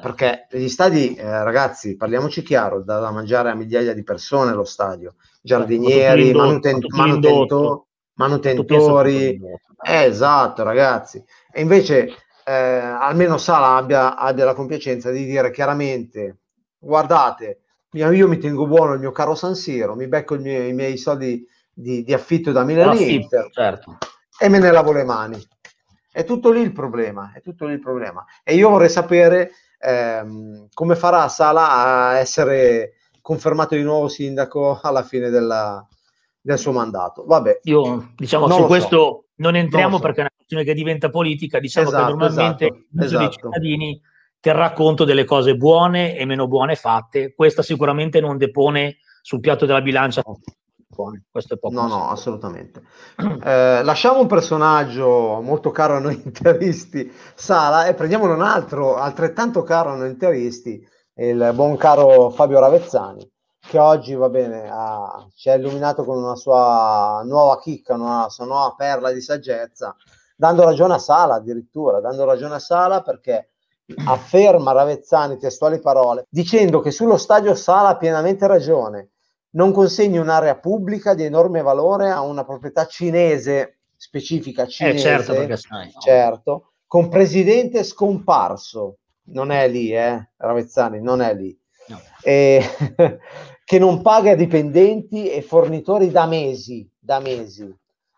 perché 0.00 0.46
gli 0.50 0.68
stadi, 0.68 1.14
eh, 1.14 1.44
ragazzi, 1.44 1.96
parliamoci 1.96 2.42
chiaro, 2.42 2.82
da, 2.82 2.98
da, 2.98 3.10
mangiare 3.10 3.50
a 3.50 3.54
migliaia 3.54 3.94
di 3.94 4.02
persone 4.02 4.52
lo 4.52 4.64
stadio, 4.64 5.14
giardinieri, 5.40 6.32
manuten- 6.32 6.84
manutento- 6.88 7.86
manutentori, 8.14 9.40
eh, 9.82 10.04
esatto 10.04 10.62
ragazzi. 10.64 11.22
E 11.52 11.60
invece 11.60 12.12
eh, 12.44 12.52
almeno 12.52 13.36
Sala 13.36 13.76
abbia, 13.76 14.16
abbia 14.16 14.46
la 14.46 14.54
compiacenza 14.54 15.10
di 15.10 15.24
dire 15.26 15.50
chiaramente, 15.50 16.38
guardate, 16.78 17.60
io 17.92 18.28
mi 18.28 18.38
tengo 18.38 18.66
buono 18.66 18.92
il 18.92 19.00
mio 19.00 19.12
caro 19.12 19.34
San 19.34 19.54
Siro, 19.54 19.94
mi 19.94 20.08
becco 20.08 20.36
mio, 20.36 20.66
i 20.66 20.72
miei 20.72 20.96
soldi 20.98 21.46
di, 21.72 22.02
di 22.02 22.12
affitto 22.12 22.52
da 22.52 22.64
Milan 22.64 22.96
Inter 22.96 23.48
certo. 23.50 23.98
e 24.38 24.48
me 24.48 24.58
ne 24.58 24.70
lavo 24.70 24.92
le 24.92 25.04
mani. 25.04 25.40
È 26.10 26.24
tutto 26.24 26.50
lì 26.50 26.60
il 26.60 26.72
problema, 26.72 27.32
è 27.34 27.40
tutto 27.40 27.66
lì 27.66 27.74
il 27.74 27.80
problema. 27.80 28.24
E 28.42 28.54
io 28.54 28.70
vorrei 28.70 28.88
sapere 28.88 29.52
ehm, 29.78 30.68
come 30.72 30.96
farà 30.96 31.28
Sala 31.28 31.70
a 31.70 32.18
essere 32.18 32.94
confermato 33.20 33.74
di 33.74 33.82
nuovo 33.82 34.08
sindaco 34.08 34.80
alla 34.82 35.02
fine 35.02 35.30
della, 35.30 35.86
del 36.40 36.58
suo 36.58 36.72
mandato. 36.72 37.24
Vabbè, 37.24 37.60
io 37.64 38.12
diciamo 38.16 38.50
su 38.50 38.64
questo 38.64 38.96
so. 38.96 39.24
non 39.36 39.54
entriamo 39.54 39.90
non 39.90 39.98
so. 39.98 40.04
perché 40.04 40.18
è 40.18 40.22
una 40.22 40.32
questione 40.34 40.64
che 40.64 40.74
diventa 40.74 41.10
politica, 41.10 41.58
diciamo 41.60 41.88
esatto, 41.88 42.04
che 42.04 42.10
normalmente 42.10 42.64
esatto, 42.66 43.04
esatto. 43.04 43.24
i 43.24 43.30
cittadini 43.30 44.02
terrà 44.40 44.72
conto 44.72 45.04
delle 45.04 45.24
cose 45.24 45.56
buone 45.56 46.16
e 46.16 46.24
meno 46.24 46.46
buone 46.46 46.74
fatte. 46.76 47.34
Questa 47.34 47.62
sicuramente 47.62 48.20
non 48.20 48.36
depone 48.36 48.98
sul 49.22 49.40
piatto 49.40 49.66
della 49.66 49.82
bilancia. 49.82 50.22
Questo 51.30 51.54
è 51.54 51.58
poco 51.58 51.74
no, 51.74 51.86
no, 51.86 52.08
assolutamente. 52.08 52.82
Eh, 53.44 53.82
lasciamo 53.84 54.20
un 54.20 54.26
personaggio 54.26 55.40
molto 55.40 55.70
caro 55.70 55.96
a 55.96 56.00
noi 56.00 56.20
interisti, 56.24 57.12
Sala, 57.34 57.86
e 57.86 57.94
prendiamone 57.94 58.32
un 58.32 58.42
altro 58.42 58.96
altrettanto 58.96 59.62
caro 59.62 59.90
a 59.90 59.96
noi 59.96 60.08
interisti, 60.08 60.84
il 61.14 61.52
buon 61.54 61.76
caro 61.76 62.30
Fabio 62.30 62.58
Ravezzani, 62.58 63.30
che 63.60 63.78
oggi 63.78 64.14
va 64.14 64.28
bene, 64.28 64.68
ha, 64.68 65.24
ci 65.34 65.50
ha 65.50 65.54
illuminato 65.54 66.04
con 66.04 66.18
una 66.18 66.34
sua 66.34 67.22
nuova 67.24 67.60
chicca, 67.60 67.94
una 67.94 68.28
sua 68.28 68.46
nuova 68.46 68.74
perla 68.76 69.12
di 69.12 69.20
saggezza, 69.20 69.94
dando 70.34 70.64
ragione 70.64 70.94
a 70.94 70.98
Sala 70.98 71.34
addirittura, 71.34 72.00
dando 72.00 72.24
ragione 72.24 72.54
a 72.54 72.60
Sala 72.60 73.02
perché 73.02 73.50
afferma 74.04 74.72
Ravezzani 74.72 75.38
testuali 75.38 75.80
parole, 75.80 76.26
dicendo 76.28 76.80
che 76.80 76.90
sullo 76.90 77.16
stadio 77.16 77.54
Sala 77.54 77.90
ha 77.90 77.96
pienamente 77.96 78.46
ragione, 78.46 79.10
non 79.50 79.72
consegni 79.72 80.18
un'area 80.18 80.56
pubblica 80.56 81.14
di 81.14 81.24
enorme 81.24 81.62
valore 81.62 82.10
a 82.10 82.20
una 82.20 82.44
proprietà 82.44 82.86
cinese, 82.86 83.78
specifica 83.96 84.66
cinese, 84.66 84.96
eh 84.96 85.00
certo, 85.00 85.32
perché 85.32 85.56
sai, 85.56 85.92
certo, 85.98 86.72
con 86.86 87.08
presidente 87.08 87.82
scomparso, 87.82 88.98
non 89.30 89.50
è 89.50 89.68
lì, 89.68 89.94
eh, 89.94 90.30
Ravezzani, 90.36 91.00
non 91.00 91.22
è 91.22 91.34
lì, 91.34 91.58
no. 91.88 92.00
e, 92.22 92.62
che 93.64 93.78
non 93.78 94.02
paga 94.02 94.34
dipendenti 94.34 95.30
e 95.30 95.42
fornitori 95.42 96.10
da 96.10 96.26
mesi, 96.26 96.88
da 96.98 97.20
mesi. 97.20 97.74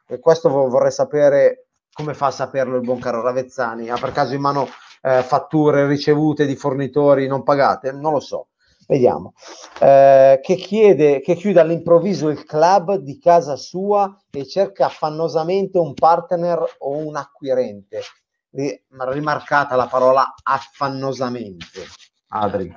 E 0.07 0.19
questo 0.19 0.49
vorrei 0.49 0.91
sapere 0.91 1.67
come 1.93 2.15
fa 2.15 2.27
a 2.27 2.33
saperlo 2.33 2.77
il 2.77 2.83
buon 2.83 2.99
caro 2.99 3.23
Ravezzani. 3.23 3.91
Ha 3.91 3.99
per 3.99 4.13
caso 4.13 4.35
in 4.35 4.41
mano 4.41 4.69
eh, 5.03 5.23
fatture 5.23 5.87
ricevute 5.87 6.47
di 6.47 6.57
fornitori 6.57 7.27
non 7.27 7.43
pagate? 7.43 7.93
Non 7.93 8.13
lo 8.13 8.21
so. 8.21 8.49
Vediamo. 8.87 9.35
Eh, 9.79 10.41
che 10.43 10.57
chiede, 10.57 11.21
che 11.21 11.37
chiude 11.37 11.61
all'improvviso 11.61 12.29
il 12.29 12.45
club 12.45 12.97
di 12.97 13.21
casa 13.21 13.55
sua 13.55 14.21
e 14.31 14.47
cerca 14.49 14.87
affannosamente 14.87 15.79
un 15.79 15.95
partner 15.95 16.59
o 16.79 16.97
un 16.97 17.15
acquirente. 17.17 18.03
Rimarcata 18.51 19.77
la 19.77 19.87
parola 19.87 20.35
affannosamente. 20.43 21.87
Adri. 22.31 22.77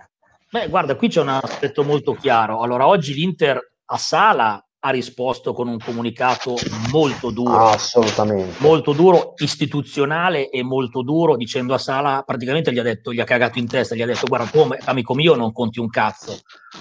Beh, 0.51 0.69
guarda, 0.69 0.95
qui 0.95 1.07
c'è 1.07 1.21
un 1.21 1.29
aspetto 1.29 1.83
molto 1.83 2.13
chiaro. 2.13 2.61
Allora, 2.61 2.85
oggi 2.85 3.15
l'Inter 3.15 3.59
a 3.85 3.97
Sala 3.97 4.63
ha 4.85 4.89
risposto 4.89 5.53
con 5.53 5.69
un 5.69 5.77
comunicato 5.77 6.55
molto 6.91 7.31
duro, 7.31 7.67
assolutamente 7.67 8.55
molto 8.59 8.91
duro, 8.91 9.33
istituzionale 9.37 10.49
e 10.49 10.61
molto 10.61 11.03
duro, 11.03 11.37
dicendo 11.37 11.73
a 11.73 11.77
Sala, 11.77 12.23
praticamente 12.25 12.73
gli 12.73 12.79
ha 12.79 12.83
detto, 12.83 13.13
gli 13.13 13.21
ha 13.21 13.23
cagato 13.23 13.59
in 13.59 13.67
testa, 13.67 13.95
gli 13.95 14.01
ha 14.01 14.05
detto 14.05 14.27
guarda 14.27 14.47
tu 14.47 14.67
amico 14.85 15.13
mio 15.13 15.35
non 15.35 15.53
conti 15.53 15.79
un 15.79 15.87
cazzo, 15.87 16.37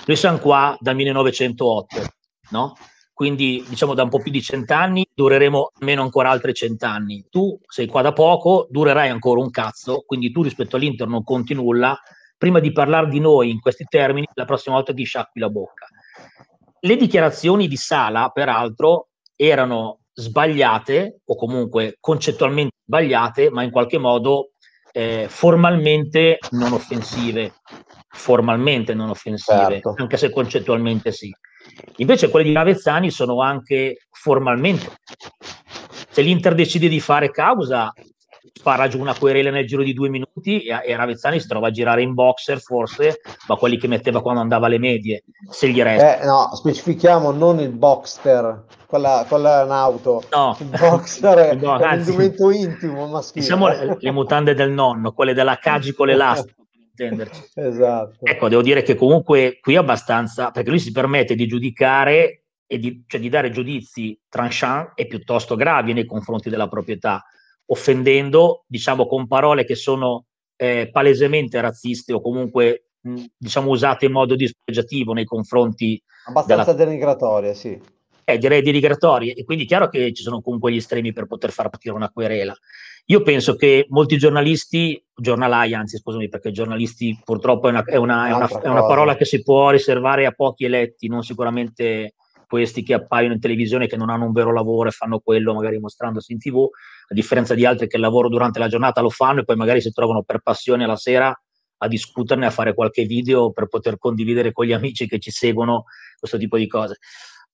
noi 0.07 0.17
siamo 0.17 0.39
qua 0.39 0.77
dal 0.81 0.97
1908, 0.97 1.87
no? 2.51 2.77
Quindi 3.15 3.65
diciamo 3.69 3.95
da 3.95 4.03
un 4.03 4.09
po' 4.09 4.19
più 4.19 4.33
di 4.33 4.43
cent'anni 4.43 5.07
dureremo 5.15 5.71
almeno 5.79 6.03
ancora 6.03 6.31
altri 6.31 6.55
cent'anni. 6.55 7.27
Tu 7.31 7.57
sei 7.69 7.87
qua 7.87 8.03
da 8.03 8.13
poco, 8.13 8.67
durerai 8.69 9.11
ancora 9.11 9.41
un 9.41 9.51
cazzo, 9.51 10.03
quindi 10.05 10.33
tu 10.33 10.43
rispetto 10.43 10.75
all'Inter 10.75 11.07
non 11.07 11.23
conti 11.23 11.55
nulla. 11.55 11.97
Prima 12.37 12.59
di 12.59 12.73
parlare 12.73 13.09
di 13.09 13.21
noi 13.21 13.51
in 13.51 13.61
questi 13.61 13.85
termini, 13.89 14.27
la 14.35 14.45
prossima 14.45 14.75
volta 14.75 14.93
ti 14.93 15.05
sciacqui 15.05 15.41
la 15.41 15.51
bocca. 15.51 15.87
Le 16.85 16.97
dichiarazioni 16.97 17.69
di 17.69 17.77
Sala, 17.77 18.31
peraltro, 18.31 19.11
erano 19.37 20.01
sbagliate 20.13 21.21
o 21.25 21.37
comunque 21.37 21.97
concettualmente 22.01 22.75
sbagliate, 22.85 23.51
ma 23.51 23.63
in 23.63 23.71
qualche 23.71 23.99
modo 23.99 24.51
eh, 24.91 25.27
formalmente 25.29 26.39
non 26.51 26.73
offensive. 26.73 27.55
Formalmente 28.09 28.95
non 28.95 29.11
offensive, 29.11 29.75
certo. 29.75 29.95
anche 29.97 30.17
se 30.17 30.31
concettualmente 30.31 31.13
sì. 31.13 31.33
Invece 31.99 32.29
quelle 32.29 32.47
di 32.47 32.53
Ravezzani 32.53 33.13
sono 33.13 33.41
anche 33.41 34.07
formalmente. 34.11 34.91
Se 36.11 36.21
l'Inter 36.21 36.55
decide 36.57 36.89
di 36.89 36.99
fare 36.99 37.31
causa, 37.31 37.93
spara 38.53 38.87
giù 38.87 39.01
una 39.01 39.17
querela 39.17 39.51
nel 39.51 39.67
giro 39.67 39.83
di 39.83 39.93
due 39.93 40.09
minuti 40.09 40.63
e, 40.63 40.81
e 40.85 40.97
Ravezzani 40.97 41.41
si 41.41 41.49
trova 41.49 41.69
a 41.69 41.71
girare 41.71 42.03
in 42.03 42.15
boxer 42.15 42.61
forse, 42.61 43.21
ma 43.49 43.57
quelli 43.57 43.79
che 43.79 43.89
metteva 43.89 44.23
quando 44.23 44.41
andava 44.41 44.67
alle 44.67 44.79
medie, 44.79 45.25
se 45.51 45.69
gli 45.69 45.83
resta. 45.83 46.21
Eh, 46.21 46.27
no, 46.27 46.51
specifichiamo 46.55 47.33
non 47.33 47.59
il 47.61 47.71
boxster, 47.71 48.65
quella, 48.87 49.25
quella 49.29 49.63
è 49.63 49.65
un'auto. 49.65 50.23
No. 50.31 50.57
Il 50.61 50.67
boxer 50.67 51.39
è, 51.39 51.55
no, 51.55 51.79
è 51.79 51.93
un 51.93 51.99
indumento 51.99 52.51
intimo 52.51 53.07
maschile. 53.09 53.45
Diciamo 53.45 53.69
le, 53.69 53.97
le, 53.99 54.11
mutande 54.11 54.55
del 54.55 54.71
nonno, 54.71 55.13
quelle 55.13 55.35
della 55.35 55.57
Cagi 55.57 55.93
con 55.93 56.07
l'elastico. 56.07 56.63
esatto. 57.55 58.19
Ecco, 58.23 58.49
devo 58.49 58.63
dire 58.63 58.83
che 58.83 58.95
comunque 58.95 59.59
qui 59.61 59.75
è 59.75 59.79
abbastanza, 59.79 60.51
perché 60.51 60.71
lui 60.71 60.79
si 60.79 60.93
permette 60.93 61.35
di 61.35 61.47
giudicare 61.47 62.45
e 62.67 62.79
di, 62.79 63.05
cioè 63.07 63.21
di 63.21 63.29
dare 63.29 63.51
giudizi 63.51 64.19
tranchant 64.29 64.93
e 64.95 65.07
piuttosto 65.07 65.57
gravi 65.57 65.93
nei 65.93 66.07
confronti 66.07 66.49
della 66.49 66.69
proprietà 66.69 67.25
offendendo, 67.73 68.65
diciamo, 68.67 69.07
con 69.07 69.27
parole 69.27 69.65
che 69.65 69.75
sono 69.75 70.27
eh, 70.57 70.91
palesemente 70.93 71.61
razziste 71.61 72.13
o 72.13 72.21
comunque 72.21 72.89
mh, 73.01 73.25
diciamo 73.37 73.71
usate 73.71 74.07
in 74.07 74.13
modo 74.13 74.37
dispregiativo 74.37 75.15
nei 75.15 75.25
confronti 75.25 76.01
abbastanza 76.27 76.73
della... 76.73 76.85
denigratorie, 76.85 77.55
sì. 77.55 77.81
Eh, 78.25 78.39
direi 78.39 78.63
denigratorie 78.63 79.35
e 79.35 79.45
quindi 79.45 79.65
è 79.65 79.67
chiaro 79.67 79.89
che 79.89 80.13
ci 80.13 80.23
sono 80.23 80.41
comunque 80.41 80.71
gli 80.71 80.77
estremi 80.77 81.13
per 81.13 81.27
poter 81.27 81.51
far 81.51 81.71
partire 81.71 81.95
una 81.95 82.11
querela. 82.11 82.55
Io 83.07 83.23
penso 83.23 83.57
che 83.57 83.87
molti 83.89 84.17
giornalisti, 84.17 85.03
giornalai 85.13 85.75
anzi 85.75 85.97
scusami 85.97 86.29
perché 86.29 86.53
giornalisti 86.53 87.19
purtroppo 87.25 87.67
è 87.67 87.71
una, 87.71 87.83
è 87.85 87.97
una, 87.97 88.29
è 88.29 88.33
una, 88.33 88.49
è 88.61 88.69
una 88.69 88.87
parola 88.87 89.17
che 89.17 89.25
si 89.25 89.43
può 89.43 89.71
riservare 89.71 90.27
a 90.27 90.33
pochi 90.33 90.67
eletti, 90.67 91.09
non 91.09 91.23
sicuramente 91.23 92.15
questi 92.53 92.83
che 92.83 92.93
appaiono 92.93 93.33
in 93.33 93.41
televisione 93.41 93.87
che 93.87 93.97
non 93.97 94.11
hanno 94.11 94.27
un 94.27 94.33
vero 94.33 94.53
lavoro 94.53 94.91
e 94.91 94.93
fanno 94.93 95.21
quello 95.21 95.55
magari 95.55 95.79
mostrandosi 95.79 96.33
in 96.33 96.39
tv, 96.39 96.69
a 97.09 97.15
differenza 97.15 97.55
di 97.55 97.65
altri 97.65 97.87
che 97.89 97.97
il 97.97 98.03
lavoro 98.03 98.29
durante 98.29 98.59
la 98.59 98.69
giornata 98.69 99.01
lo 99.01 99.09
fanno 99.09 99.41
e 99.41 99.45
poi 99.45 99.57
magari 99.57 99.81
si 99.81 99.91
trovano 99.91 100.23
per 100.23 100.41
passione 100.41 100.85
alla 100.85 100.97
sera 100.97 101.35
a 101.79 101.89
discuterne, 101.89 102.45
a 102.45 102.51
fare 102.51 102.75
qualche 102.75 103.05
video 103.05 103.53
per 103.53 103.69
poter 103.69 103.97
condividere 103.97 104.53
con 104.53 104.67
gli 104.67 104.75
amici 104.75 105.09
che 105.09 105.19
ci 105.19 105.31
seguono 105.31 105.85
questo 106.19 106.37
tipo 106.37 106.59
di 106.59 106.67
cose. 106.67 106.99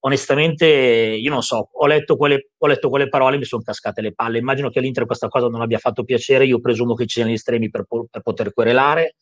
Onestamente, 0.01 0.67
io 0.67 1.31
non 1.31 1.43
so, 1.43 1.71
ho 1.73 1.87
letto 1.87 2.17
quelle, 2.17 2.51
ho 2.59 2.67
letto 2.67 2.89
quelle 2.89 3.09
parole 3.09 3.37
e 3.37 3.39
mi 3.39 3.45
sono 3.45 3.63
cascate 3.63 4.01
le 4.01 4.15
palle. 4.15 4.39
Immagino 4.39 4.69
che 4.69 4.81
all'Inter 4.81 5.07
questa 5.07 5.29
cosa 5.29 5.47
non 5.47 5.61
abbia 5.61 5.79
fatto 5.79 6.03
piacere. 6.03 6.45
Io 6.45 6.59
presumo 6.59 6.95
che 6.95 7.05
ci 7.05 7.15
siano 7.15 7.31
gli 7.31 7.35
estremi 7.35 7.71
per, 7.71 7.85
per 8.11 8.21
poter 8.21 8.53
querelare 8.53 9.15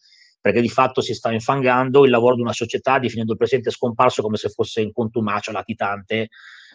perché 0.46 0.60
di 0.60 0.68
fatto 0.68 1.00
si 1.00 1.12
sta 1.12 1.32
infangando 1.32 2.04
il 2.04 2.10
lavoro 2.12 2.36
di 2.36 2.40
una 2.40 2.52
società 2.52 3.00
definendo 3.00 3.32
il 3.32 3.38
presidente 3.38 3.72
scomparso 3.72 4.22
come 4.22 4.36
se 4.36 4.48
fosse 4.48 4.80
in 4.80 4.92
contumacio 4.92 5.50
latitante, 5.50 6.28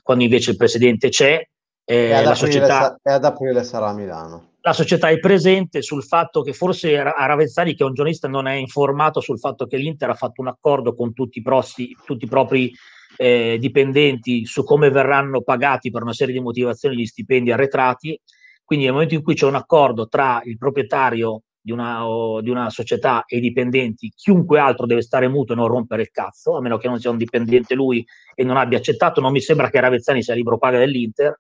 quando 0.04 0.26
invece 0.26 0.52
il 0.52 0.58
presidente 0.58 1.08
c'è. 1.08 1.42
Eh, 1.86 1.96
e, 1.96 2.12
ad 2.14 2.26
la 2.26 2.36
società, 2.36 3.00
e 3.02 3.12
ad 3.14 3.24
aprile 3.24 3.64
sarà 3.64 3.88
a 3.88 3.94
Milano. 3.94 4.56
La 4.60 4.74
società 4.74 5.08
è 5.08 5.18
presente 5.20 5.82
sul 5.82 6.04
fatto 6.04 6.42
che 6.42 6.52
forse 6.52 7.00
a 7.00 7.26
Ravezzani, 7.26 7.74
che 7.74 7.84
è 7.84 7.88
un 7.88 7.94
giornalista, 7.94 8.28
non 8.28 8.46
è 8.46 8.56
informato 8.56 9.22
sul 9.22 9.40
fatto 9.40 9.66
che 9.68 9.78
l'Inter 9.78 10.10
ha 10.10 10.16
fatto 10.16 10.42
un 10.42 10.50
accordo 10.50 10.94
con 10.94 11.14
tutti 11.14 11.40
i, 11.40 11.42
prossi, 11.42 11.96
tutti 12.06 12.26
i 12.26 12.28
propri 12.28 12.74
eh, 13.16 13.56
dipendenti 13.58 14.46
su 14.46 14.66
come 14.66 14.90
verranno 14.90 15.44
pagati 15.44 15.92
per 15.92 16.02
una 16.02 16.12
serie 16.12 16.34
di 16.34 16.42
motivazioni 16.42 16.98
gli 16.98 17.06
stipendi 17.06 17.54
arretrati. 17.54 18.20
Quindi 18.66 18.84
nel 18.84 18.94
momento 18.96 19.16
in 19.16 19.24
cui 19.24 19.34
c'è 19.34 19.46
un 19.46 19.56
accordo 19.56 20.10
tra 20.10 20.42
il 20.44 20.58
proprietario 20.58 21.44
di 21.62 21.72
una, 21.72 22.04
di 22.42 22.50
una, 22.50 22.70
società 22.70 23.24
e 23.26 23.38
i 23.38 23.40
dipendenti, 23.40 24.12
chiunque 24.16 24.60
altro 24.60 24.86
deve 24.86 25.02
stare 25.02 25.28
muto 25.28 25.54
e 25.54 25.56
non 25.56 25.68
rompere 25.68 26.02
il 26.02 26.12
cazzo, 26.12 26.58
a 26.58 26.62
meno 26.62 26.78
che 26.78 26.88
non 26.88 27.00
sia 27.00 27.12
un 27.12 27.18
dipendente 27.18 27.76
lui 27.76 28.06
e 28.34 28.44
non 28.44 28.58
abbia 28.58 28.80
accettato. 28.80 29.22
Non 29.22 29.32
mi 29.32 29.42
sembra 29.42 29.70
che 29.70 29.80
Ravezzani 29.80 30.24
sia 30.24 30.34
libro 30.34 30.58
paga 30.58 30.80
dell'Inter. 30.80 31.40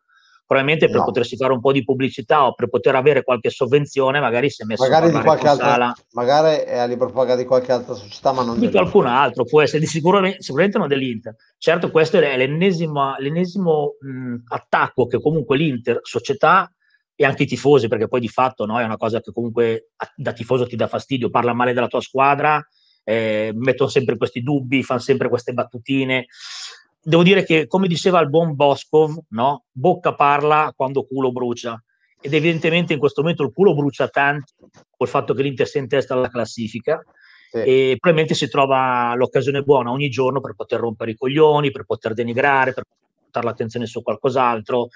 Probabilmente 0.51 0.91
per 0.91 0.99
no. 0.99 1.05
potersi 1.05 1.37
fare 1.37 1.53
un 1.53 1.61
po' 1.61 1.71
di 1.71 1.81
pubblicità 1.81 2.45
o 2.45 2.53
per 2.53 2.67
poter 2.67 2.93
avere 2.95 3.23
qualche 3.23 3.49
sovvenzione, 3.49 4.19
magari 4.19 4.49
si 4.49 4.63
è 4.63 4.65
messo 4.65 4.83
magari 4.83 5.05
a 5.05 5.17
di 5.17 5.23
qualche 5.23 5.47
altra, 5.47 5.95
Magari 6.11 6.65
è 6.65 6.77
a 6.77 6.85
libro 6.87 7.09
paga 7.09 7.37
di 7.37 7.45
qualche 7.45 7.71
altra 7.71 7.93
società, 7.93 8.33
ma 8.33 8.43
non 8.43 8.59
di 8.59 8.69
qualcun 8.69 9.05
altro, 9.05 9.45
può 9.45 9.61
essere 9.61 9.79
di 9.79 9.85
sicuramente, 9.85 10.41
sicuramente 10.41 10.77
non 10.77 10.89
dell'Inter. 10.89 11.37
Certo, 11.57 11.89
questo 11.89 12.17
è 12.17 12.35
l'ennesimo, 12.35 13.15
l'ennesimo 13.19 13.93
mh, 14.01 14.35
attacco 14.49 15.05
che 15.05 15.21
comunque 15.21 15.55
l'Inter, 15.55 15.99
società, 16.01 16.69
e 17.15 17.25
anche 17.25 17.43
i 17.43 17.47
tifosi, 17.47 17.87
perché 17.87 18.07
poi 18.07 18.19
di 18.19 18.27
fatto 18.27 18.65
no, 18.65 18.79
è 18.79 18.83
una 18.83 18.97
cosa 18.97 19.21
che 19.21 19.31
comunque 19.31 19.89
da 20.15 20.33
tifoso 20.33 20.65
ti 20.65 20.75
dà 20.75 20.87
fastidio, 20.87 21.29
parla 21.29 21.53
male 21.53 21.73
della 21.73 21.87
tua 21.87 22.01
squadra, 22.01 22.65
eh, 23.03 23.51
mettono 23.53 23.89
sempre 23.89 24.17
questi 24.17 24.41
dubbi, 24.41 24.83
fanno 24.83 24.99
sempre 24.99 25.29
queste 25.29 25.53
battutine. 25.53 26.27
Devo 27.03 27.23
dire 27.23 27.43
che, 27.43 27.67
come 27.67 27.87
diceva 27.87 28.19
il 28.19 28.29
buon 28.29 28.55
Boscov, 28.55 29.17
no? 29.29 29.65
bocca 29.71 30.13
parla 30.13 30.71
quando 30.75 31.03
culo 31.03 31.31
brucia. 31.31 31.81
Ed 32.23 32.33
evidentemente 32.33 32.93
in 32.93 32.99
questo 32.99 33.21
momento 33.21 33.43
il 33.43 33.51
culo 33.51 33.73
brucia 33.73 34.07
tanto 34.07 34.53
col 34.95 35.07
fatto 35.07 35.33
che 35.33 35.41
l'Inter 35.41 35.67
sia 35.67 35.81
in 35.81 35.87
testa 35.87 36.13
alla 36.13 36.29
classifica 36.29 37.03
sì. 37.49 37.57
e 37.57 37.97
probabilmente 37.99 38.35
si 38.35 38.47
trova 38.47 39.15
l'occasione 39.15 39.63
buona 39.63 39.89
ogni 39.89 40.09
giorno 40.09 40.39
per 40.39 40.53
poter 40.53 40.79
rompere 40.79 41.11
i 41.11 41.15
coglioni, 41.15 41.71
per 41.71 41.85
poter 41.85 42.13
denigrare, 42.13 42.73
per 42.73 42.83
portare 43.23 43.45
l'attenzione 43.47 43.87
su 43.87 44.03
qualcos'altro 44.03 44.89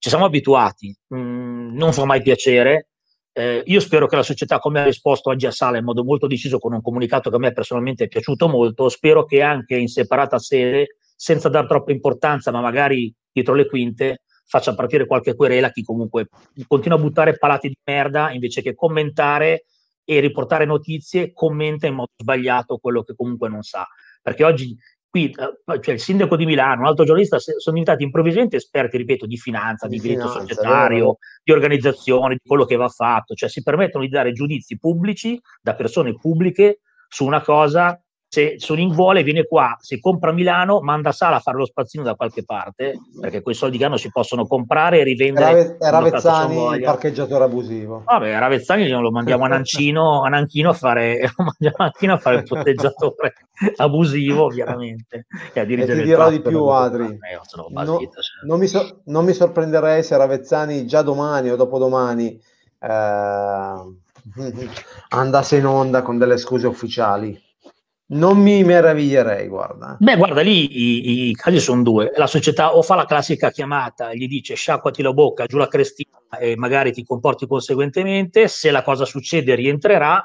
ci 0.00 0.08
siamo 0.08 0.24
abituati, 0.24 0.96
mm, 1.14 1.76
non 1.76 1.92
fa 1.92 2.06
mai 2.06 2.22
piacere. 2.22 2.88
Eh, 3.32 3.62
io 3.66 3.80
spero 3.80 4.06
che 4.06 4.16
la 4.16 4.22
società, 4.22 4.58
come 4.58 4.80
ha 4.80 4.84
risposto 4.84 5.28
oggi 5.28 5.46
a 5.46 5.50
Sala 5.50 5.76
in 5.76 5.84
modo 5.84 6.02
molto 6.02 6.26
deciso 6.26 6.58
con 6.58 6.72
un 6.72 6.80
comunicato 6.80 7.28
che 7.28 7.36
a 7.36 7.38
me 7.38 7.52
personalmente 7.52 8.04
è 8.04 8.08
piaciuto 8.08 8.48
molto, 8.48 8.88
spero 8.88 9.26
che 9.26 9.42
anche 9.42 9.76
in 9.76 9.88
separata 9.88 10.38
sede, 10.38 10.96
senza 11.14 11.50
dar 11.50 11.66
troppa 11.66 11.92
importanza, 11.92 12.50
ma 12.50 12.62
magari 12.62 13.14
dietro 13.30 13.52
le 13.54 13.68
quinte, 13.68 14.22
faccia 14.46 14.74
partire 14.74 15.06
qualche 15.06 15.36
querela 15.36 15.70
chi 15.70 15.82
comunque 15.82 16.28
continua 16.66 16.96
a 16.96 17.00
buttare 17.00 17.36
palati 17.36 17.68
di 17.68 17.76
merda 17.84 18.32
invece 18.32 18.62
che 18.62 18.74
commentare 18.74 19.66
e 20.02 20.18
riportare 20.18 20.64
notizie, 20.64 21.32
commenta 21.34 21.86
in 21.86 21.94
modo 21.94 22.12
sbagliato 22.16 22.78
quello 22.78 23.02
che 23.02 23.14
comunque 23.14 23.50
non 23.50 23.62
sa. 23.62 23.86
Perché 24.22 24.44
oggi 24.44 24.74
qui 25.10 25.34
cioè 25.34 25.94
il 25.94 26.00
sindaco 26.00 26.36
di 26.36 26.46
Milano, 26.46 26.82
un 26.82 26.86
altro 26.86 27.04
giornalista, 27.04 27.38
sono 27.38 27.76
diventati 27.76 28.04
improvvisamente 28.04 28.56
esperti, 28.56 28.96
ripeto, 28.96 29.26
di 29.26 29.36
finanza, 29.36 29.88
di, 29.88 29.96
di 29.96 30.02
diritto 30.02 30.28
finanza, 30.28 30.40
societario, 30.40 30.96
vero. 30.96 31.18
di 31.42 31.52
organizzazione, 31.52 32.34
di 32.34 32.40
quello 32.46 32.64
che 32.64 32.76
va 32.76 32.88
fatto, 32.88 33.34
cioè 33.34 33.48
si 33.48 33.62
permettono 33.62 34.04
di 34.04 34.10
dare 34.10 34.32
giudizi 34.32 34.78
pubblici 34.78 35.38
da 35.60 35.74
persone 35.74 36.14
pubbliche 36.14 36.80
su 37.08 37.26
una 37.26 37.42
cosa 37.42 38.00
se 38.32 38.60
Sonin 38.60 38.92
vuole 38.92 39.24
viene 39.24 39.44
qua, 39.44 39.76
si 39.80 39.98
compra 39.98 40.30
Milano, 40.30 40.78
manda 40.82 41.10
Sala 41.10 41.36
a 41.36 41.40
fare 41.40 41.56
lo 41.56 41.66
spazzino 41.66 42.04
da 42.04 42.14
qualche 42.14 42.44
parte, 42.44 43.00
perché 43.20 43.42
quei 43.42 43.56
soldi 43.56 43.76
che 43.76 43.84
hanno 43.84 43.96
si 43.96 44.08
possono 44.12 44.46
comprare 44.46 45.00
e 45.00 45.02
rivendere. 45.02 45.76
Era 45.80 45.98
Ravezzani 45.98 46.76
il 46.76 46.82
parcheggiatore 46.84 47.42
abusivo. 47.42 48.04
Vabbè, 48.04 48.38
Ravezzani 48.38 48.86
lo 49.02 49.10
mandiamo 49.10 49.46
a 49.46 49.48
Nancino, 49.48 50.22
a 50.22 50.28
Nanchino 50.28 50.70
a 50.70 50.74
fare, 50.74 51.22
a, 51.22 52.12
a 52.12 52.18
fare 52.18 52.36
il 52.36 52.44
potteggiatore 52.44 53.34
abusivo, 53.78 54.44
ovviamente. 54.44 55.26
E, 55.52 55.60
e 55.62 55.66
ti 55.66 56.02
dirò 56.02 56.30
di 56.30 56.40
più, 56.40 56.66
Adri. 56.66 57.06
Eh, 57.06 57.40
no, 57.56 57.84
cioè. 57.84 58.06
non, 58.44 58.60
mi 58.60 58.68
so, 58.68 59.00
non, 59.06 59.24
mi 59.24 59.32
sorprenderei 59.32 60.04
se 60.04 60.16
Ravezzani 60.16 60.86
già 60.86 61.02
domani 61.02 61.50
o 61.50 61.56
dopodomani 61.56 62.40
eh, 62.78 63.74
andasse 65.08 65.56
in 65.56 65.66
onda 65.66 66.02
con 66.02 66.16
delle 66.16 66.36
scuse 66.36 66.68
ufficiali 66.68 67.48
non 68.10 68.38
mi 68.38 68.64
meraviglierei, 68.64 69.46
guarda. 69.46 69.96
Beh, 69.98 70.16
guarda, 70.16 70.40
lì 70.40 71.26
i, 71.26 71.28
i, 71.28 71.34
casi 71.34 71.60
sono 71.60 71.82
due. 71.82 72.12
La 72.16 72.26
società 72.26 72.74
o 72.74 72.82
fa 72.82 72.94
la 72.94 73.04
classica 73.04 73.50
chiamata, 73.50 74.12
gli 74.14 74.26
dice 74.26 74.54
sciacquati 74.54 75.02
la 75.02 75.12
bocca, 75.12 75.46
giù 75.46 75.58
la 75.58 75.68
crestina 75.68 76.18
e 76.38 76.56
magari 76.56 76.92
ti 76.92 77.04
comporti 77.04 77.46
conseguentemente. 77.46 78.48
Se 78.48 78.70
la 78.70 78.82
cosa 78.82 79.04
succede 79.04 79.54
rientrerà, 79.54 80.24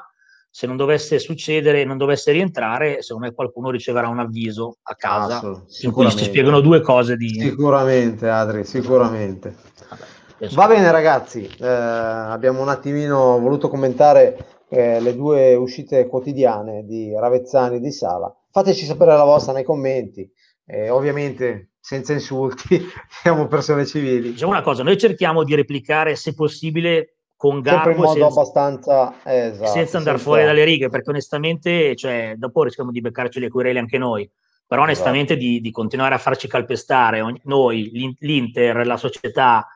se 0.50 0.66
non 0.66 0.76
dovesse 0.76 1.18
succedere, 1.18 1.84
non 1.84 1.96
dovesse 1.96 2.32
rientrare, 2.32 3.02
secondo 3.02 3.26
me 3.26 3.34
qualcuno 3.34 3.70
riceverà 3.70 4.08
un 4.08 4.18
avviso 4.18 4.78
a 4.82 4.94
casa 4.94 5.62
in 5.82 5.92
cui 5.92 6.10
si 6.10 6.24
spiegano 6.24 6.60
due 6.60 6.80
cose 6.80 7.16
di... 7.16 7.28
Sicuramente, 7.28 8.28
Adri, 8.28 8.64
sicuramente. 8.64 9.54
Vabbè, 9.88 10.54
Va 10.54 10.66
bene 10.66 10.90
ragazzi, 10.90 11.48
eh, 11.58 11.66
abbiamo 11.66 12.60
un 12.60 12.68
attimino 12.68 13.38
voluto 13.38 13.68
commentare 13.68 14.55
eh, 14.68 15.00
le 15.00 15.14
due 15.14 15.54
uscite 15.54 16.06
quotidiane 16.06 16.84
di 16.84 17.12
Ravezzani 17.14 17.76
e 17.76 17.80
di 17.80 17.92
Sala. 17.92 18.34
Fateci 18.50 18.84
sapere 18.84 19.16
la 19.16 19.24
vostra 19.24 19.52
nei 19.52 19.64
commenti, 19.64 20.28
eh, 20.66 20.90
ovviamente 20.90 21.72
senza 21.80 22.12
insulti, 22.12 22.80
siamo 23.22 23.46
persone 23.46 23.86
civili. 23.86 24.32
Diciamo 24.32 24.52
una 24.52 24.62
cosa, 24.62 24.82
noi 24.82 24.98
cerchiamo 24.98 25.44
di 25.44 25.54
replicare 25.54 26.16
se 26.16 26.34
possibile 26.34 27.16
con 27.36 27.60
garbo 27.60 27.90
in 27.90 27.96
modo 27.96 28.12
senza, 28.12 28.26
abbastanza 28.26 29.14
esatto, 29.22 29.70
senza 29.70 29.98
andare 29.98 30.16
senza... 30.16 30.18
fuori 30.18 30.44
dalle 30.44 30.64
righe 30.64 30.88
perché 30.88 31.10
onestamente 31.10 31.94
cioè, 31.94 32.32
dopo 32.38 32.62
rischiamo 32.62 32.90
di 32.90 33.02
beccarci 33.02 33.40
le 33.40 33.50
querele 33.50 33.78
anche 33.78 33.98
noi 33.98 34.28
però 34.66 34.82
esatto. 34.82 35.00
onestamente 35.00 35.32
esatto. 35.34 35.48
di, 35.48 35.60
di, 35.60 35.70
continuare 35.70 36.14
a 36.14 36.18
farci 36.18 36.48
calpestare 36.48 37.22
noi, 37.44 38.16
l'Inter, 38.18 38.86
la 38.86 38.96
società 38.96 39.66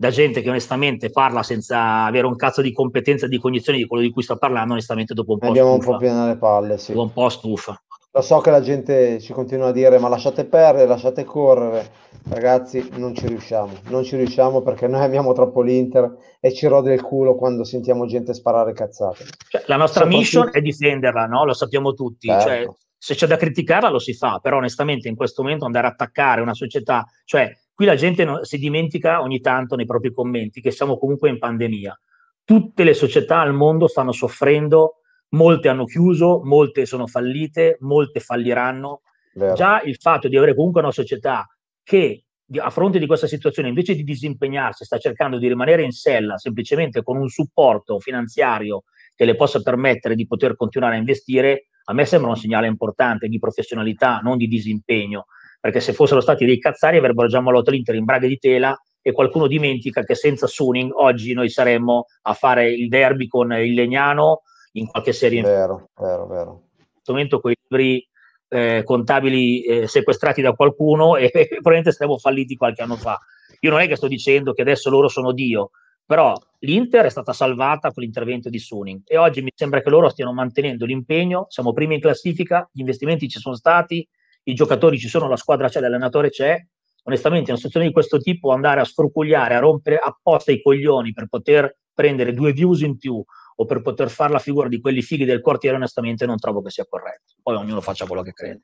da 0.00 0.08
gente 0.08 0.40
che 0.40 0.48
onestamente 0.48 1.10
parla 1.10 1.42
senza 1.42 2.04
avere 2.04 2.26
un 2.26 2.34
cazzo 2.34 2.62
di 2.62 2.72
competenza 2.72 3.26
di 3.26 3.38
cognizione 3.38 3.76
di 3.76 3.86
quello 3.86 4.02
di 4.02 4.10
cui 4.10 4.22
sta 4.22 4.36
parlando 4.36 4.72
onestamente 4.72 5.12
dopo 5.12 5.32
un 5.32 5.38
po' 5.38 5.48
abbiamo 5.48 5.74
stufa. 5.74 5.90
un 5.90 5.92
po' 5.92 6.00
pieno 6.02 6.26
le 6.26 6.36
palle 6.38 6.78
sì. 6.78 6.92
un 6.92 7.12
po' 7.12 7.28
stufa 7.28 7.78
lo 8.12 8.22
so 8.22 8.40
che 8.40 8.50
la 8.50 8.62
gente 8.62 9.20
ci 9.20 9.34
continua 9.34 9.68
a 9.68 9.72
dire 9.72 9.98
ma 9.98 10.08
lasciate 10.08 10.46
perdere, 10.46 10.86
lasciate 10.86 11.24
correre 11.24 11.90
ragazzi 12.30 12.88
non 12.94 13.14
ci 13.14 13.26
riusciamo 13.26 13.72
non 13.90 14.02
ci 14.02 14.16
riusciamo 14.16 14.62
perché 14.62 14.88
noi 14.88 15.02
amiamo 15.02 15.34
troppo 15.34 15.60
l'Inter 15.60 16.16
e 16.40 16.50
ci 16.54 16.66
rode 16.66 16.94
il 16.94 17.02
culo 17.02 17.36
quando 17.36 17.62
sentiamo 17.64 18.06
gente 18.06 18.32
sparare 18.32 18.72
cazzate 18.72 19.26
cioè, 19.50 19.64
la 19.66 19.76
nostra 19.76 20.06
mission 20.06 20.48
è 20.50 20.62
difenderla 20.62 21.26
no? 21.26 21.44
lo 21.44 21.52
sappiamo 21.52 21.92
tutti 21.92 22.26
certo. 22.26 22.48
cioè, 22.48 22.68
se 22.96 23.14
c'è 23.16 23.26
da 23.26 23.36
criticarla 23.36 23.90
lo 23.90 23.98
si 23.98 24.14
fa 24.14 24.38
però 24.40 24.56
onestamente 24.56 25.08
in 25.08 25.14
questo 25.14 25.42
momento 25.42 25.66
andare 25.66 25.88
a 25.88 25.90
attaccare 25.90 26.40
una 26.40 26.54
società 26.54 27.04
cioè 27.26 27.54
qui 27.80 27.88
la 27.88 27.96
gente 27.96 28.24
no, 28.24 28.44
si 28.44 28.58
dimentica 28.58 29.22
ogni 29.22 29.40
tanto 29.40 29.74
nei 29.74 29.86
propri 29.86 30.12
commenti 30.12 30.60
che 30.60 30.70
siamo 30.70 30.98
comunque 30.98 31.30
in 31.30 31.38
pandemia 31.38 31.98
tutte 32.44 32.84
le 32.84 32.92
società 32.92 33.40
al 33.40 33.54
mondo 33.54 33.88
stanno 33.88 34.12
soffrendo 34.12 34.96
molte 35.30 35.68
hanno 35.68 35.86
chiuso, 35.86 36.42
molte 36.44 36.84
sono 36.84 37.06
fallite, 37.06 37.78
molte 37.80 38.20
falliranno. 38.20 39.02
Vero. 39.32 39.54
Già 39.54 39.80
il 39.82 39.96
fatto 39.96 40.28
di 40.28 40.36
avere 40.36 40.54
comunque 40.54 40.80
una 40.80 40.90
società 40.90 41.46
che 41.82 42.24
a 42.60 42.68
fronte 42.70 42.98
di 42.98 43.06
questa 43.06 43.28
situazione, 43.28 43.68
invece 43.68 43.94
di 43.94 44.02
disimpegnarsi, 44.02 44.84
sta 44.84 44.98
cercando 44.98 45.38
di 45.38 45.46
rimanere 45.46 45.84
in 45.84 45.92
sella 45.92 46.36
semplicemente 46.36 47.02
con 47.02 47.16
un 47.16 47.28
supporto 47.28 48.00
finanziario 48.00 48.82
che 49.14 49.24
le 49.24 49.36
possa 49.36 49.62
permettere 49.62 50.16
di 50.16 50.26
poter 50.26 50.56
continuare 50.56 50.96
a 50.96 50.98
investire, 50.98 51.68
a 51.84 51.94
me 51.94 52.04
sembra 52.04 52.30
un 52.30 52.36
segnale 52.36 52.66
importante 52.66 53.28
di 53.28 53.38
professionalità, 53.38 54.18
non 54.18 54.36
di 54.36 54.48
disimpegno, 54.48 55.26
perché 55.60 55.80
se 55.80 55.92
fossero 55.92 56.20
stati 56.20 56.46
dei 56.46 56.58
cazzari 56.58 56.96
avrebbero 56.96 57.28
già 57.28 57.40
mollato 57.40 57.70
l'Inter 57.70 57.94
in 57.94 58.04
braghe 58.04 58.28
di 58.28 58.38
tela 58.38 58.76
e 59.02 59.12
qualcuno 59.12 59.46
dimentica 59.46 60.02
che 60.02 60.14
senza 60.14 60.46
Suning 60.46 60.92
oggi 60.94 61.32
noi 61.32 61.48
saremmo 61.48 62.06
a 62.22 62.34
fare 62.34 62.72
il 62.72 62.88
derby 62.88 63.26
con 63.26 63.52
il 63.52 63.74
Legnano 63.74 64.42
in 64.72 64.86
qualche 64.86 65.12
serie. 65.12 65.42
Vero, 65.42 65.90
vero, 65.96 66.26
vero. 66.26 66.62
In 66.78 66.86
questo 66.92 67.12
momento 67.12 67.40
quei 67.40 67.56
libri 67.68 68.06
eh, 68.48 68.82
contabili 68.84 69.62
eh, 69.62 69.86
sequestrati 69.86 70.42
da 70.42 70.52
qualcuno 70.52 71.16
e, 71.16 71.30
e 71.32 71.46
probabilmente 71.60 71.92
saremmo 71.92 72.18
falliti 72.18 72.56
qualche 72.56 72.82
anno 72.82 72.96
fa. 72.96 73.18
Io 73.60 73.70
non 73.70 73.80
è 73.80 73.86
che 73.86 73.96
sto 73.96 74.08
dicendo 74.08 74.52
che 74.52 74.62
adesso 74.62 74.90
loro 74.90 75.08
sono 75.08 75.32
Dio, 75.32 75.70
però 76.04 76.34
l'Inter 76.60 77.04
è 77.04 77.10
stata 77.10 77.32
salvata 77.32 77.92
con 77.92 78.02
l'intervento 78.02 78.48
di 78.48 78.58
Suning 78.58 79.02
e 79.04 79.16
oggi 79.16 79.42
mi 79.42 79.52
sembra 79.54 79.80
che 79.82 79.90
loro 79.90 80.08
stiano 80.08 80.32
mantenendo 80.32 80.84
l'impegno, 80.84 81.46
siamo 81.48 81.72
primi 81.72 81.94
in 81.94 82.00
classifica, 82.00 82.68
gli 82.72 82.80
investimenti 82.80 83.28
ci 83.28 83.38
sono 83.38 83.54
stati, 83.54 84.06
i 84.44 84.54
giocatori 84.54 84.98
ci 84.98 85.08
sono, 85.08 85.28
la 85.28 85.36
squadra 85.36 85.68
c'è, 85.68 85.80
l'allenatore 85.80 86.30
c'è. 86.30 86.56
Onestamente 87.04 87.44
in 87.44 87.50
una 87.50 87.56
situazione 87.56 87.86
di 87.86 87.92
questo 87.92 88.18
tipo 88.18 88.52
andare 88.52 88.80
a 88.80 88.84
sfrucugliare, 88.84 89.54
a 89.54 89.58
rompere 89.58 89.98
apposta 89.98 90.52
i 90.52 90.60
coglioni 90.60 91.12
per 91.12 91.28
poter 91.28 91.78
prendere 91.92 92.32
due 92.32 92.52
views 92.52 92.80
in 92.80 92.98
più 92.98 93.22
o 93.56 93.64
per 93.64 93.82
poter 93.82 94.08
fare 94.10 94.32
la 94.32 94.38
figura 94.38 94.68
di 94.68 94.80
quelli 94.80 95.02
fighi 95.02 95.24
del 95.24 95.40
quartiere, 95.40 95.76
onestamente 95.76 96.26
non 96.26 96.38
trovo 96.38 96.62
che 96.62 96.70
sia 96.70 96.86
corretto. 96.88 97.34
Poi 97.42 97.56
ognuno 97.56 97.80
faccia 97.80 98.06
quello 98.06 98.22
che 98.22 98.32
crede. 98.32 98.62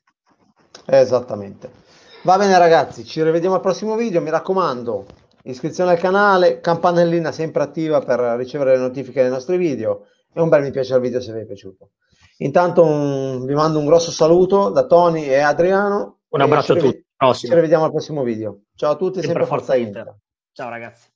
Esattamente. 0.86 1.70
Va 2.22 2.38
bene 2.38 2.58
ragazzi, 2.58 3.04
ci 3.04 3.22
rivediamo 3.22 3.54
al 3.54 3.60
prossimo 3.60 3.94
video, 3.94 4.20
mi 4.20 4.30
raccomando, 4.30 5.06
iscrizione 5.44 5.92
al 5.92 5.98
canale, 5.98 6.60
campanellina 6.60 7.30
sempre 7.30 7.62
attiva 7.62 8.00
per 8.00 8.18
ricevere 8.36 8.72
le 8.72 8.78
notifiche 8.78 9.22
dei 9.22 9.30
nostri 9.30 9.56
video 9.56 10.06
e 10.32 10.40
un 10.40 10.48
bel 10.48 10.62
mi 10.62 10.70
piace 10.70 10.94
al 10.94 11.00
video 11.00 11.20
se 11.20 11.32
vi 11.32 11.40
è 11.40 11.46
piaciuto. 11.46 11.90
Intanto 12.38 12.84
un, 12.84 13.44
vi 13.44 13.54
mando 13.54 13.78
un 13.78 13.86
grosso 13.86 14.10
saluto 14.10 14.70
da 14.70 14.86
Tony 14.86 15.24
e 15.24 15.38
Adriano. 15.38 16.20
Un 16.28 16.40
abbraccio 16.40 16.74
a 16.74 16.76
tutti. 16.76 17.04
Prossimo. 17.16 17.50
Ci 17.50 17.58
rivediamo 17.58 17.84
al 17.84 17.90
prossimo 17.90 18.22
video. 18.22 18.60
Ciao 18.74 18.92
a 18.92 18.96
tutti, 18.96 19.20
sempre, 19.20 19.44
sempre 19.44 19.46
Forza 19.46 19.74
Inter. 19.74 20.00
Inter. 20.00 20.18
Ciao 20.52 20.68
ragazzi. 20.68 21.08